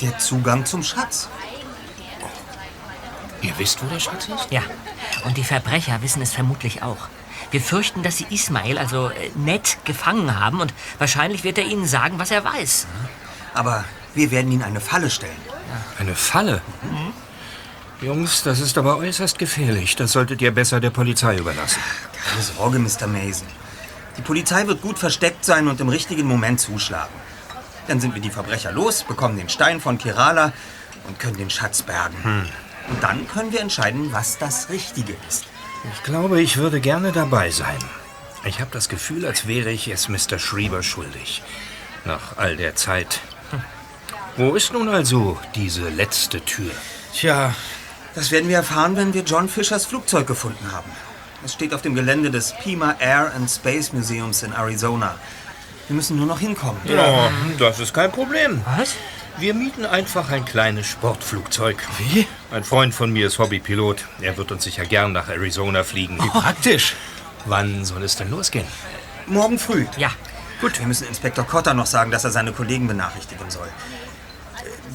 [0.01, 1.29] Der Zugang zum Schatz.
[3.41, 4.51] Ihr wisst, wo der Schatz ist?
[4.51, 4.61] Ja,
[5.23, 7.07] und die Verbrecher wissen es vermutlich auch.
[7.51, 11.87] Wir fürchten, dass sie Ismail, also äh, Ned, gefangen haben und wahrscheinlich wird er ihnen
[11.87, 12.87] sagen, was er weiß.
[13.53, 15.37] Aber wir werden ihn eine Falle stellen.
[15.99, 16.61] Eine Falle?
[18.01, 19.95] Jungs, das ist aber äußerst gefährlich.
[19.97, 21.81] Das solltet ihr besser der Polizei überlassen.
[22.29, 23.07] Keine Sorge, Mr.
[23.07, 23.47] Mason.
[24.17, 27.13] Die Polizei wird gut versteckt sein und im richtigen Moment zuschlagen.
[27.87, 30.53] Dann sind wir die Verbrecher los, bekommen den Stein von Kerala
[31.07, 32.47] und können den Schatz bergen.
[32.89, 35.45] Und dann können wir entscheiden, was das Richtige ist.
[35.93, 37.79] Ich glaube, ich würde gerne dabei sein.
[38.45, 40.39] Ich habe das Gefühl, als wäre ich es Mr.
[40.39, 41.41] Schrieber schuldig.
[42.05, 43.19] Nach all der Zeit.
[43.51, 43.61] Hm.
[44.37, 46.71] Wo ist nun also diese letzte Tür?
[47.13, 47.53] Tja,
[48.15, 50.89] Das werden wir erfahren, wenn wir John Fischers Flugzeug gefunden haben.
[51.45, 55.15] Es steht auf dem Gelände des Pima Air and Space Museums in Arizona.
[55.87, 56.79] Wir müssen nur noch hinkommen.
[56.85, 58.61] Ja, das ist kein Problem.
[58.77, 58.95] Was?
[59.37, 61.77] Wir mieten einfach ein kleines Sportflugzeug.
[61.97, 62.27] Wie?
[62.51, 64.05] Ein Freund von mir ist Hobbypilot.
[64.21, 66.17] Er wird uns sicher gern nach Arizona fliegen.
[66.17, 66.95] praktisch.
[67.45, 68.67] Wann soll es denn losgehen?
[69.27, 69.85] Morgen früh.
[69.97, 70.11] Ja.
[70.59, 73.69] Gut, wir müssen Inspektor Cotter noch sagen, dass er seine Kollegen benachrichtigen soll.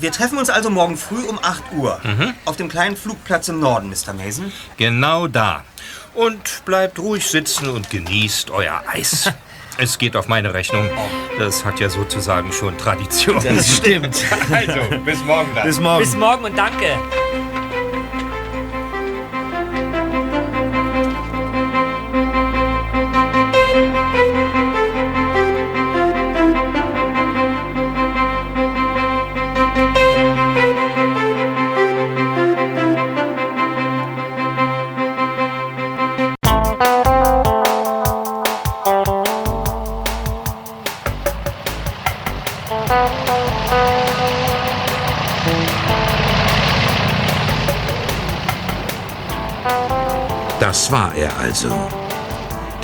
[0.04, 1.98] Wir treffen uns also morgen früh um 8 Uhr
[2.44, 4.12] auf dem kleinen Flugplatz im Norden, Mr.
[4.12, 4.52] Mason.
[4.76, 5.64] Genau da.
[6.12, 9.32] Und bleibt ruhig sitzen und genießt euer Eis.
[9.78, 10.90] Es geht auf meine Rechnung.
[11.38, 13.42] Das hat ja sozusagen schon Tradition.
[13.42, 14.14] Das stimmt.
[14.52, 15.66] Also, bis morgen dann.
[15.66, 16.04] Bis morgen.
[16.04, 16.98] Bis morgen und danke.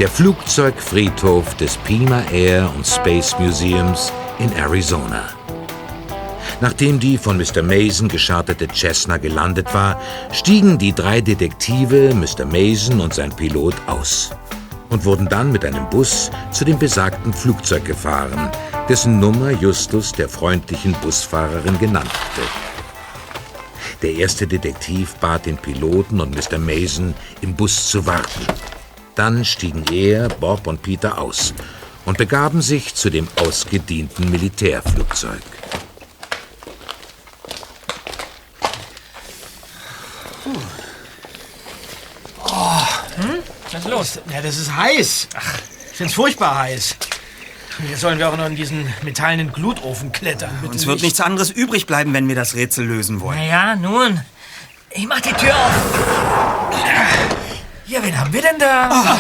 [0.01, 5.25] Der Flugzeugfriedhof des Pima Air und Space Museums in Arizona.
[6.63, 7.63] Nachdem die von Mr.
[7.63, 10.01] Mason gescharterte Cessna gelandet war,
[10.33, 12.47] stiegen die drei Detektive, Mr.
[12.47, 14.31] Mason und sein Pilot aus
[14.89, 18.51] und wurden dann mit einem Bus zu dem besagten Flugzeug gefahren,
[18.89, 22.49] dessen Nummer Justus der freundlichen Busfahrerin genannt hatte.
[24.01, 26.57] Der erste Detektiv bat den Piloten und Mr.
[26.57, 28.47] Mason, im Bus zu warten.
[29.15, 31.53] Dann stiegen er, Bob und Peter aus
[32.07, 35.43] und begaben sich zu dem ausgedienten Militärflugzeug.
[43.73, 44.19] Was ist los?
[44.33, 45.29] Ja, das ist heiß.
[45.37, 45.59] Ach,
[45.91, 46.97] ich find's furchtbar heiß.
[47.89, 50.51] Jetzt sollen wir auch noch in diesen metallenen Glutofen klettern.
[50.61, 51.05] Bitte Uns wird nicht.
[51.05, 53.39] nichts anderes übrig bleiben, wenn wir das Rätsel lösen wollen.
[53.39, 54.21] Na ja, nun.
[54.91, 56.30] Ich mach die Tür auf.
[57.91, 59.19] Ja, wen haben wir denn da?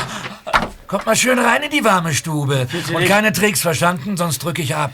[0.86, 2.68] Kommt mal schön rein in die warme Stube.
[2.94, 4.16] Und keine Tricks, verstanden?
[4.16, 4.92] Sonst drücke ich ab.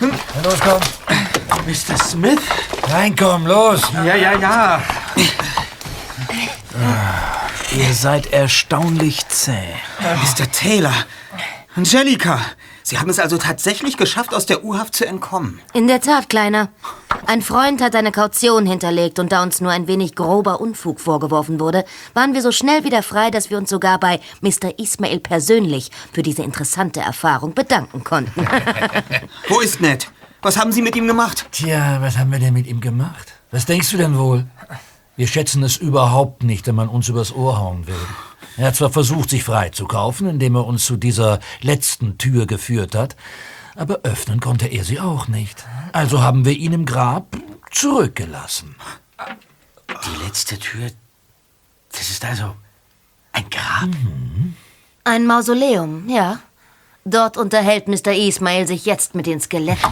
[0.00, 0.08] Na
[0.42, 0.80] los, komm.
[1.66, 2.02] Mr.
[2.02, 2.40] Smith?
[2.88, 3.82] Reinkommen, los.
[3.92, 4.82] Ja, ja, ja.
[7.76, 9.74] Ihr seid erstaunlich zäh.
[10.00, 10.50] Mr.
[10.50, 10.94] Taylor.
[11.76, 12.40] Angelika.
[12.90, 15.60] Sie haben es also tatsächlich geschafft, aus der U-Haft zu entkommen.
[15.74, 16.70] In der Tat, Kleiner.
[17.24, 21.60] Ein Freund hat eine Kaution hinterlegt und da uns nur ein wenig grober Unfug vorgeworfen
[21.60, 21.84] wurde,
[22.14, 24.76] waren wir so schnell wieder frei, dass wir uns sogar bei Mr.
[24.76, 28.44] Ismail persönlich für diese interessante Erfahrung bedanken konnten.
[29.48, 30.10] Wo ist Ned?
[30.42, 31.46] Was haben Sie mit ihm gemacht?
[31.52, 33.34] Tja, was haben wir denn mit ihm gemacht?
[33.52, 34.46] Was denkst du denn wohl?
[35.14, 37.94] Wir schätzen es überhaupt nicht, wenn man uns übers Ohr hauen will.
[38.56, 43.16] Er hat zwar versucht, sich freizukaufen, indem er uns zu dieser letzten Tür geführt hat,
[43.76, 45.64] aber öffnen konnte er sie auch nicht.
[45.92, 47.36] Also haben wir ihn im Grab
[47.70, 48.76] zurückgelassen.
[49.88, 50.90] Die letzte Tür,
[51.92, 52.54] das ist also
[53.32, 53.88] ein Grab?
[55.04, 56.40] Ein Mausoleum, ja.
[57.04, 58.12] Dort unterhält Mr.
[58.12, 59.90] Ismail sich jetzt mit den Skeletten.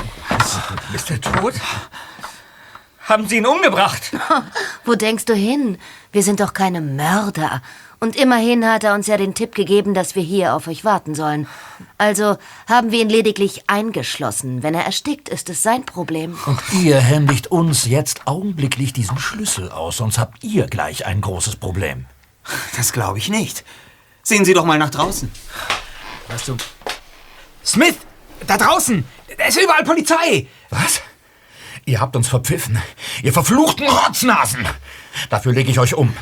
[0.94, 1.54] Ist er tot?
[3.00, 4.02] Haben Sie ihn umgebracht?
[4.84, 5.78] Wo denkst du hin?
[6.12, 7.62] Wir sind doch keine Mörder.
[8.00, 11.16] Und immerhin hat er uns ja den Tipp gegeben, dass wir hier auf euch warten
[11.16, 11.48] sollen.
[11.96, 12.36] Also
[12.68, 14.62] haben wir ihn lediglich eingeschlossen.
[14.62, 16.38] Wenn er erstickt, ist es sein Problem.
[16.46, 21.56] Und ihr händigt uns jetzt augenblicklich diesen Schlüssel aus, sonst habt ihr gleich ein großes
[21.56, 22.06] Problem.
[22.76, 23.64] Das glaube ich nicht.
[24.22, 25.30] Sehen Sie doch mal nach draußen.
[26.28, 26.56] Was du?
[27.64, 27.96] Smith!
[28.46, 29.04] Da draußen!
[29.36, 30.46] Da ist überall Polizei!
[30.70, 31.02] Was?
[31.84, 32.80] Ihr habt uns verpfiffen.
[33.22, 34.66] Ihr verfluchten Rotznasen!
[35.30, 36.14] Dafür lege ich euch um.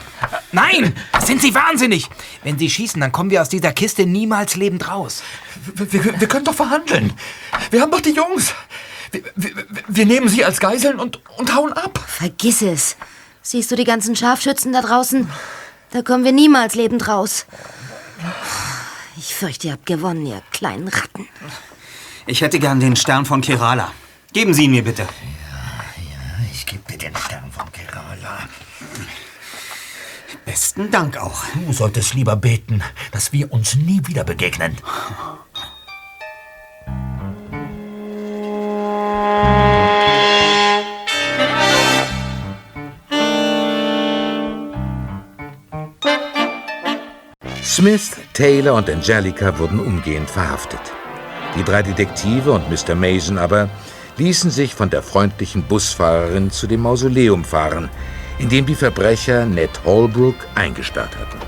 [0.52, 0.94] Nein!
[1.24, 2.08] Sind Sie wahnsinnig?
[2.42, 5.22] Wenn Sie schießen, dann kommen wir aus dieser Kiste niemals lebend raus.
[5.74, 7.12] Wir, wir, wir können doch verhandeln.
[7.70, 8.54] Wir haben doch die Jungs.
[9.10, 12.02] Wir, wir, wir nehmen sie als Geiseln und, und hauen ab.
[12.06, 12.96] Vergiss es.
[13.42, 15.28] Siehst du die ganzen Scharfschützen da draußen?
[15.90, 17.46] Da kommen wir niemals lebend raus.
[19.16, 21.28] Ich fürchte, ihr habt gewonnen, ihr kleinen Ratten.
[22.26, 23.92] Ich hätte gern den Stern von Kerala.
[24.32, 25.06] Geben Sie ihn mir bitte.
[26.52, 27.75] Ich gebe dir den Stern von Kerala.
[30.46, 31.42] Besten Dank auch.
[31.66, 32.80] Du solltest lieber beten,
[33.10, 34.76] dass wir uns nie wieder begegnen.
[47.64, 50.80] Smith, Taylor und Angelica wurden umgehend verhaftet.
[51.56, 52.94] Die drei Detektive und Mr.
[52.94, 53.68] Mason aber
[54.16, 57.90] ließen sich von der freundlichen Busfahrerin zu dem Mausoleum fahren,
[58.38, 61.38] in dem die Verbrecher Ned Holbrook eingesperrt hatten.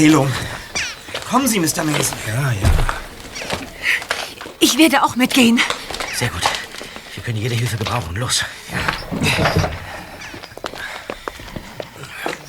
[0.00, 0.32] Beeilung.
[1.28, 1.84] Kommen Sie, Mr.
[1.84, 2.16] Mason.
[2.26, 2.70] Ja, ja.
[4.58, 5.60] Ich werde auch mitgehen.
[6.14, 6.42] Sehr gut.
[7.14, 8.16] Wir können jede Hilfe gebrauchen.
[8.16, 8.44] Los.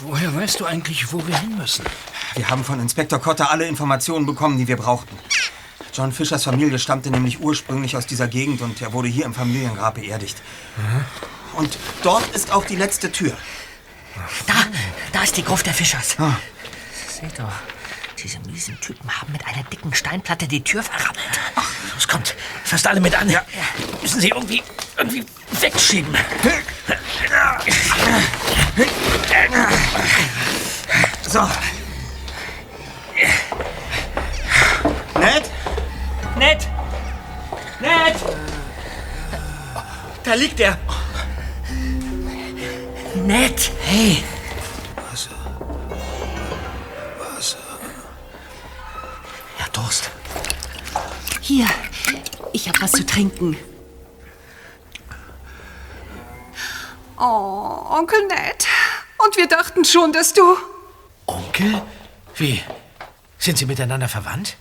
[0.04, 1.86] Woher weißt du eigentlich, wo wir hin müssen?
[2.36, 5.18] Wir haben von Inspektor Cotter alle Informationen bekommen, die wir brauchten.
[5.94, 9.96] John Fischers Familie stammte nämlich ursprünglich aus dieser Gegend und er wurde hier im Familiengrab
[9.96, 10.42] beerdigt.
[11.54, 13.34] Und dort ist auch die letzte Tür.
[14.48, 14.54] Da,
[15.12, 16.16] da ist die Gruft der Fischers.
[17.20, 17.52] Seht doch,
[18.24, 21.18] diese miesen Typen haben mit einer dicken Steinplatte die Tür verrammelt.
[21.94, 22.36] Los, kommt.
[22.64, 23.30] Fasst alle mit an.
[23.30, 23.44] Ja.
[24.02, 24.64] Müssen sie irgendwie,
[24.98, 25.26] irgendwie
[25.60, 26.16] wegschieben.
[31.28, 31.50] So.
[35.20, 35.52] Ned?
[36.42, 36.68] Ned!
[37.80, 38.16] Ned!
[40.24, 40.76] Da liegt er!
[43.14, 43.72] Ned!
[43.82, 44.24] Hey!
[49.60, 50.10] Ja, Durst.
[51.42, 51.68] Hier,
[52.54, 53.56] ich habe was zu trinken.
[57.20, 58.68] Oh, Onkel Ned.
[59.24, 60.58] Und wir dachten schon, dass du...
[61.28, 61.84] Onkel?
[62.34, 62.64] Wie?
[63.38, 64.58] Sind sie miteinander verwandt?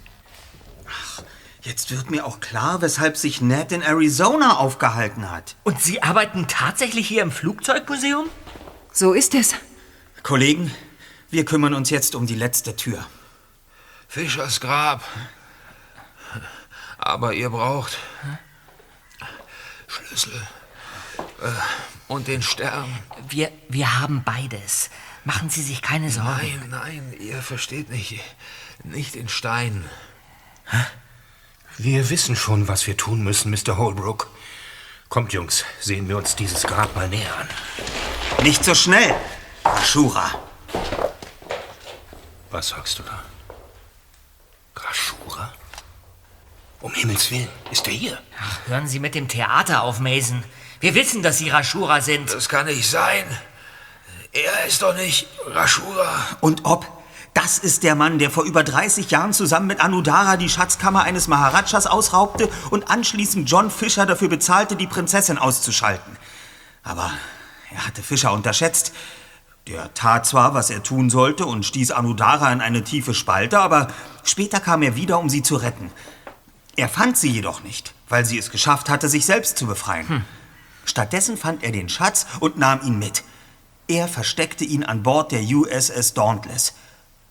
[1.63, 5.57] Jetzt wird mir auch klar, weshalb sich Ned in Arizona aufgehalten hat.
[5.63, 8.31] Und Sie arbeiten tatsächlich hier im Flugzeugmuseum?
[8.93, 9.55] So ist es.
[10.23, 10.75] Kollegen,
[11.31, 13.07] wir kümmern uns jetzt um die letzte Tür.
[14.09, 15.05] Fischers Grab.
[16.99, 17.99] Aber ihr braucht
[19.87, 20.33] Schlüssel
[21.43, 21.51] äh,
[22.09, 22.89] und den Stern.
[23.29, 24.91] Wir, wir haben beides.
[25.25, 26.31] Machen Sie sich keine Sorgen.
[26.31, 28.19] Nein, nein, ihr versteht nicht.
[28.83, 29.85] Nicht in Stein.
[31.79, 33.77] Wir wissen schon, was wir tun müssen, Mr.
[33.79, 34.31] Holbrook.
[35.09, 37.49] Kommt, Jungs, sehen wir uns dieses Grab mal näher an.
[38.45, 39.15] Nicht so schnell,
[39.65, 40.31] Ashura.
[42.51, 43.23] Was sagst du da?
[44.75, 45.53] Grashura?
[46.81, 48.19] Um Himmels Willen, ist er hier?
[48.41, 50.43] Ach, hören Sie mit dem Theater auf, Mason.
[50.81, 52.33] Wir wissen, dass Sie Rashura sind.
[52.33, 53.25] Das kann nicht sein.
[54.33, 56.39] Er ist doch nicht Rashura.
[56.41, 56.87] Und ob?
[57.35, 61.29] Das ist der Mann, der vor über 30 Jahren zusammen mit Anudara die Schatzkammer eines
[61.29, 66.17] Maharajas ausraubte und anschließend John Fisher dafür bezahlte, die Prinzessin auszuschalten.
[66.83, 67.11] Aber
[67.73, 68.93] er hatte Fischer unterschätzt.
[69.69, 73.89] Der tat zwar, was er tun sollte und stieß Anudara in eine tiefe Spalte, aber
[74.25, 75.93] später kam er wieder, um sie zu retten.
[76.77, 80.25] Er fand sie jedoch nicht, weil sie es geschafft hatte, sich selbst zu befreien.
[80.85, 83.23] Stattdessen fand er den Schatz und nahm ihn mit.
[83.87, 86.75] Er versteckte ihn an Bord der USS Dauntless.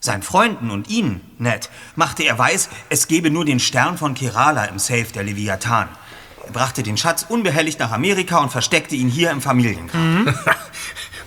[0.01, 4.65] Seinen Freunden und Ihnen, Ned, machte er weiß, es gebe nur den Stern von Kerala
[4.65, 5.89] im Safe der Leviathan.
[6.45, 10.35] Er brachte den Schatz unbehelligt nach Amerika und versteckte ihn hier im Familiengrab.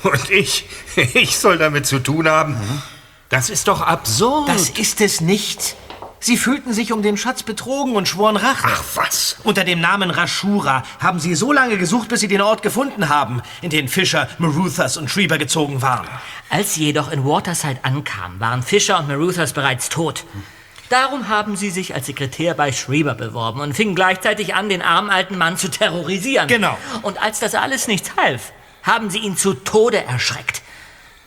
[0.02, 0.68] Und ich,
[1.14, 2.56] ich soll damit zu tun haben?
[3.28, 4.48] Das ist doch absurd.
[4.48, 5.76] Das ist es nicht.
[6.24, 8.68] Sie fühlten sich um den Schatz betrogen und schworen Rache.
[8.68, 9.38] Ach was.
[9.42, 13.42] Unter dem Namen Rashura haben sie so lange gesucht, bis sie den Ort gefunden haben,
[13.60, 16.06] in den Fischer, Maruthas und Schreiber gezogen waren.
[16.48, 20.24] Als sie jedoch in Waterside ankamen, waren Fisher und Maruthas bereits tot.
[20.90, 25.10] Darum haben sie sich als Sekretär bei Schreiber beworben und fingen gleichzeitig an, den armen
[25.10, 26.46] alten Mann zu terrorisieren.
[26.46, 26.78] Genau.
[27.02, 28.52] Und als das alles nichts half,
[28.84, 30.61] haben sie ihn zu Tode erschreckt.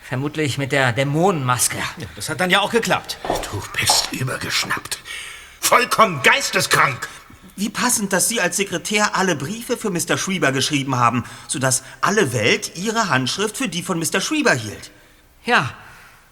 [0.08, 1.78] Vermutlich mit der Dämonenmaske.
[2.16, 3.18] Das hat dann ja auch geklappt.
[3.52, 5.00] Du bist übergeschnappt.
[5.60, 7.10] Vollkommen geisteskrank.
[7.56, 10.18] Wie passend, dass Sie als Sekretär alle Briefe für Mr.
[10.18, 14.22] Schreiber geschrieben haben, sodass alle Welt Ihre Handschrift für die von Mr.
[14.22, 14.92] Schreiber hielt.
[15.44, 15.74] Ja,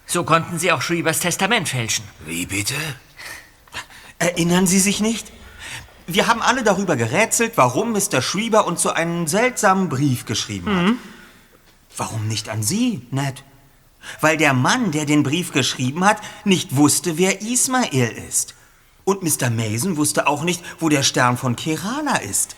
[0.06, 2.04] so konnten sie auch Schreibers Testament fälschen.
[2.26, 2.76] Wie bitte?
[4.20, 5.32] Erinnern Sie sich nicht?
[6.06, 8.22] Wir haben alle darüber gerätselt, warum Mr.
[8.22, 10.96] Schreiber uns so einen seltsamen Brief geschrieben hat.
[11.98, 13.44] Warum nicht an Sie, Ned?
[14.22, 18.56] Weil der Mann, der den Brief geschrieben hat, nicht wusste, wer Ismael ist.
[19.06, 19.50] Und Mr.
[19.50, 22.56] Mason wusste auch nicht, wo der Stern von Kerala ist.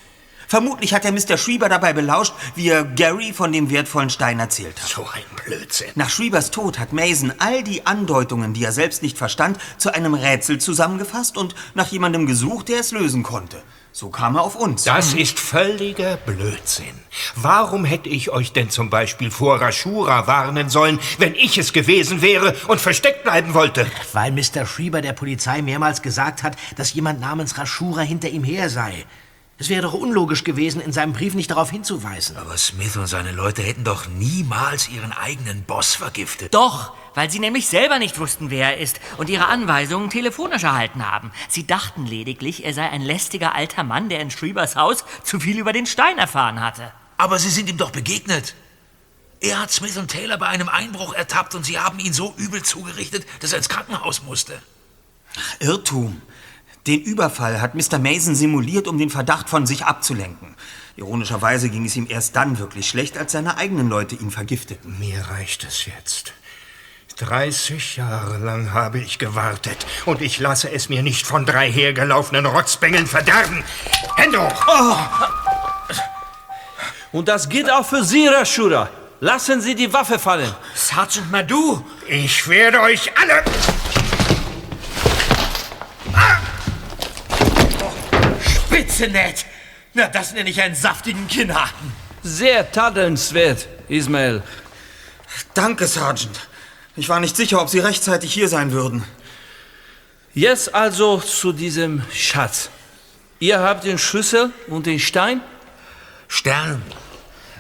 [0.48, 1.38] Vermutlich hat er Mr.
[1.38, 4.90] Schreiber dabei belauscht, wie er Gary von dem wertvollen Stein erzählt hat.
[4.90, 5.90] So ein Blödsinn.
[5.96, 10.14] Nach Schreibers Tod hat Mason all die Andeutungen, die er selbst nicht verstand, zu einem
[10.14, 13.64] Rätsel zusammengefasst und nach jemandem gesucht, der es lösen konnte.
[13.98, 14.84] So kam er auf uns.
[14.84, 17.00] Das ist völliger Blödsinn.
[17.38, 22.22] Warum hätte ich euch denn zum Beispiel vor Rashura warnen sollen, wenn ich es gewesen
[22.22, 23.90] wäre und versteckt bleiben wollte?
[24.12, 24.66] Weil Mr.
[24.66, 29.06] Schreiber der Polizei mehrmals gesagt hat, dass jemand namens Rashura hinter ihm her sei.
[29.58, 32.36] Es wäre doch unlogisch gewesen, in seinem Brief nicht darauf hinzuweisen.
[32.36, 36.54] Aber Smith und seine Leute hätten doch niemals ihren eigenen Boss vergiftet.
[36.54, 41.10] Doch, weil sie nämlich selber nicht wussten, wer er ist und ihre Anweisungen telefonisch erhalten
[41.10, 41.32] haben.
[41.50, 45.58] Sie dachten lediglich, er sei ein lästiger alter Mann, der in Schreibers Haus zu viel
[45.58, 46.92] über den Stein erfahren hatte.
[47.18, 48.56] Aber sie sind ihm doch begegnet.
[49.40, 52.64] Er hat Smith und Taylor bei einem Einbruch ertappt und sie haben ihn so übel
[52.64, 54.62] zugerichtet, dass er ins Krankenhaus musste.
[55.60, 56.22] Irrtum.
[56.88, 57.98] Den Überfall hat Mr.
[57.98, 60.56] Mason simuliert, um den Verdacht von sich abzulenken.
[60.98, 64.98] Ironischerweise ging es ihm erst dann wirklich schlecht, als seine eigenen Leute ihn vergifteten.
[65.00, 66.34] Mir reicht es jetzt.
[67.18, 72.46] 30 Jahre lang habe ich gewartet und ich lasse es mir nicht von drei hergelaufenen
[72.46, 73.64] Rotzbengeln verderben.
[74.18, 75.00] Hände hoch!
[77.14, 78.90] Und das gilt auch für Sie, Rashura.
[79.22, 80.54] Lassen Sie die Waffe fallen.
[80.74, 81.86] Sergeant Madu!
[82.06, 83.44] Ich werde euch alle...
[88.44, 89.46] Spitze, Ned!
[89.94, 91.94] Na, das nenne ich einen saftigen Kinnhaken.
[92.24, 94.44] Sehr tadelnswert, Ismael.
[95.54, 96.50] Danke, Sergeant.
[96.98, 99.04] Ich war nicht sicher, ob Sie rechtzeitig hier sein würden.
[100.34, 102.70] Jetzt also zu diesem Schatz.
[103.40, 105.42] Ihr habt den Schlüssel und den Stein?
[106.28, 106.82] Stern,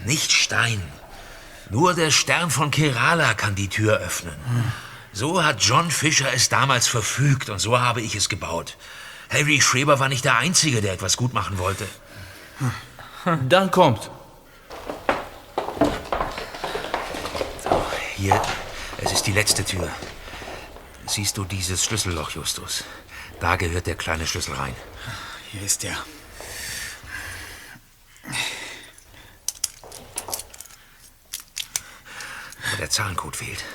[0.05, 0.81] nicht Stein.
[1.69, 4.36] Nur der Stern von Kerala kann die Tür öffnen.
[5.11, 8.77] So hat John Fisher es damals verfügt und so habe ich es gebaut.
[9.29, 11.86] Harry Schreber war nicht der Einzige, der etwas gut machen wollte.
[13.49, 14.09] Dann kommt.
[18.15, 18.64] Hier, ist die
[19.36, 19.89] letzte Tür.
[21.07, 22.86] Siehst du dieses Schlüsselloch, Justus?
[23.41, 24.73] Da gehört der kleine Schlüssel rein.
[25.51, 25.97] Hier ist er.
[32.65, 33.65] Aber der Zahlencode fehlt.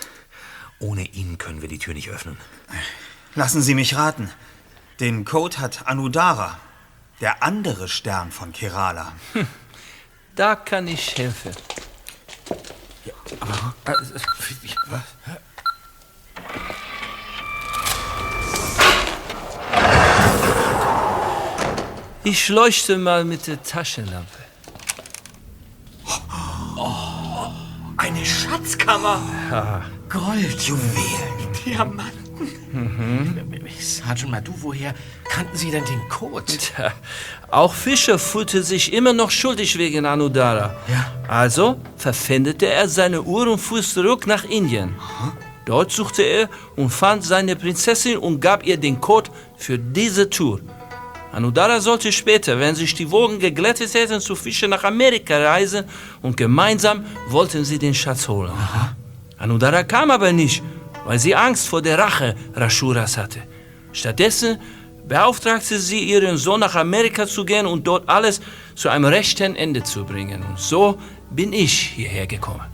[0.78, 2.38] Ohne ihn können wir die Tür nicht öffnen.
[3.34, 4.32] Lassen Sie mich raten.
[4.98, 6.58] Den Code hat Anudara,
[7.20, 9.12] der andere Stern von Kerala.
[10.34, 11.54] Da kann ich helfen.
[22.32, 24.38] Ich leuchte mal mit der Taschenlampe.
[27.96, 29.20] Eine Schatzkammer.
[29.50, 29.82] Ja.
[30.08, 32.46] Gold, Juwelen, Diamanten.
[33.80, 34.94] Sergeant Madu, woher
[35.28, 36.44] kannten Sie denn den Code?
[36.56, 36.92] Tja,
[37.50, 40.76] auch Fischer fühlte sich immer noch schuldig wegen Anudara.
[40.86, 41.10] Ja.
[41.26, 44.94] Also verpfändete er seine Uhr und fuhr zurück nach Indien.
[45.64, 50.60] Dort suchte er und fand seine Prinzessin und gab ihr den Code für diese Tour.
[51.32, 55.84] Anudara sollte später, wenn sich die Wogen geglättet hätten, zu Fischer nach Amerika reisen
[56.22, 58.52] und gemeinsam wollten sie den Schatz holen.
[59.38, 60.62] Anudara kam aber nicht,
[61.04, 63.42] weil sie Angst vor der Rache Rashuras hatte.
[63.92, 64.58] Stattdessen
[65.06, 68.40] beauftragte sie ihren Sohn nach Amerika zu gehen und dort alles
[68.74, 70.42] zu einem rechten Ende zu bringen.
[70.42, 70.98] Und so
[71.30, 72.66] bin ich hierher gekommen.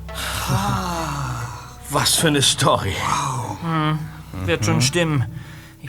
[1.91, 2.95] Was für eine Story.
[3.63, 3.99] Hm,
[4.45, 5.25] wird schon stimmen.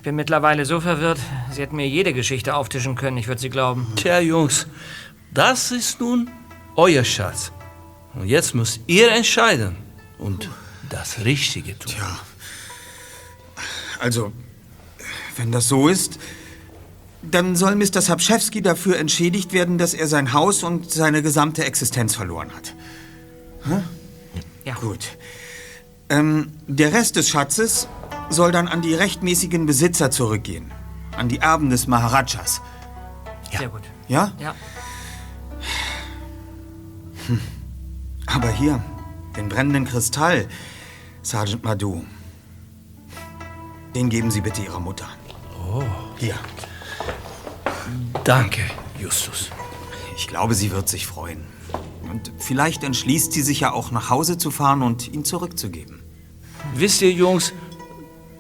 [0.07, 1.19] Ich bin mittlerweile so verwirrt,
[1.51, 3.91] Sie hätten mir jede Geschichte auftischen können, ich würde sie glauben.
[3.97, 4.65] Tja, Jungs,
[5.33, 6.31] das ist nun
[6.77, 7.51] euer Schatz.
[8.13, 9.75] Und jetzt müsst ihr entscheiden
[10.17, 10.49] und
[10.89, 11.91] das Richtige tun.
[11.91, 12.19] Tja.
[13.99, 14.31] Also,
[15.35, 16.19] wenn das so ist,
[17.21, 18.01] dann soll Mr.
[18.01, 22.73] Sapschewski dafür entschädigt werden, dass er sein Haus und seine gesamte Existenz verloren hat.
[23.63, 23.83] Hm?
[24.63, 24.75] Ja.
[24.75, 25.17] Gut.
[26.07, 27.89] Ähm, der Rest des Schatzes
[28.29, 30.71] soll dann an die rechtmäßigen Besitzer zurückgehen.
[31.15, 32.61] An die Erben des Maharajas.
[33.51, 33.81] Sehr gut.
[34.07, 34.31] Ja?
[34.39, 34.55] Ja.
[37.27, 37.41] Hm.
[38.25, 38.83] Aber hier,
[39.35, 40.47] den brennenden Kristall,
[41.21, 42.03] Sergeant Madu.
[43.95, 45.07] Den geben Sie bitte Ihrer Mutter.
[45.69, 45.83] Oh.
[46.17, 46.35] Hier.
[48.23, 48.61] Danke,
[48.99, 49.49] Justus.
[50.17, 51.45] Ich glaube, sie wird sich freuen.
[52.09, 56.03] Und vielleicht entschließt sie sich ja auch nach Hause zu fahren und ihn zurückzugeben.
[56.73, 57.53] Wisst ihr, Jungs,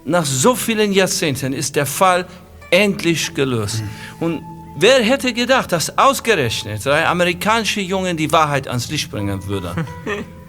[0.07, 2.25] nach so vielen Jahrzehnten ist der Fall
[2.71, 3.83] endlich gelöst.
[4.19, 4.41] Und
[4.77, 9.85] wer hätte gedacht, dass ausgerechnet drei amerikanische Jungen die Wahrheit ans Licht bringen würden?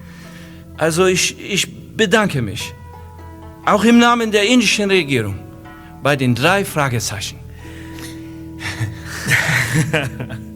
[0.76, 2.72] also ich, ich bedanke mich,
[3.66, 5.38] auch im Namen der indischen Regierung,
[6.02, 7.38] bei den drei Fragezeichen.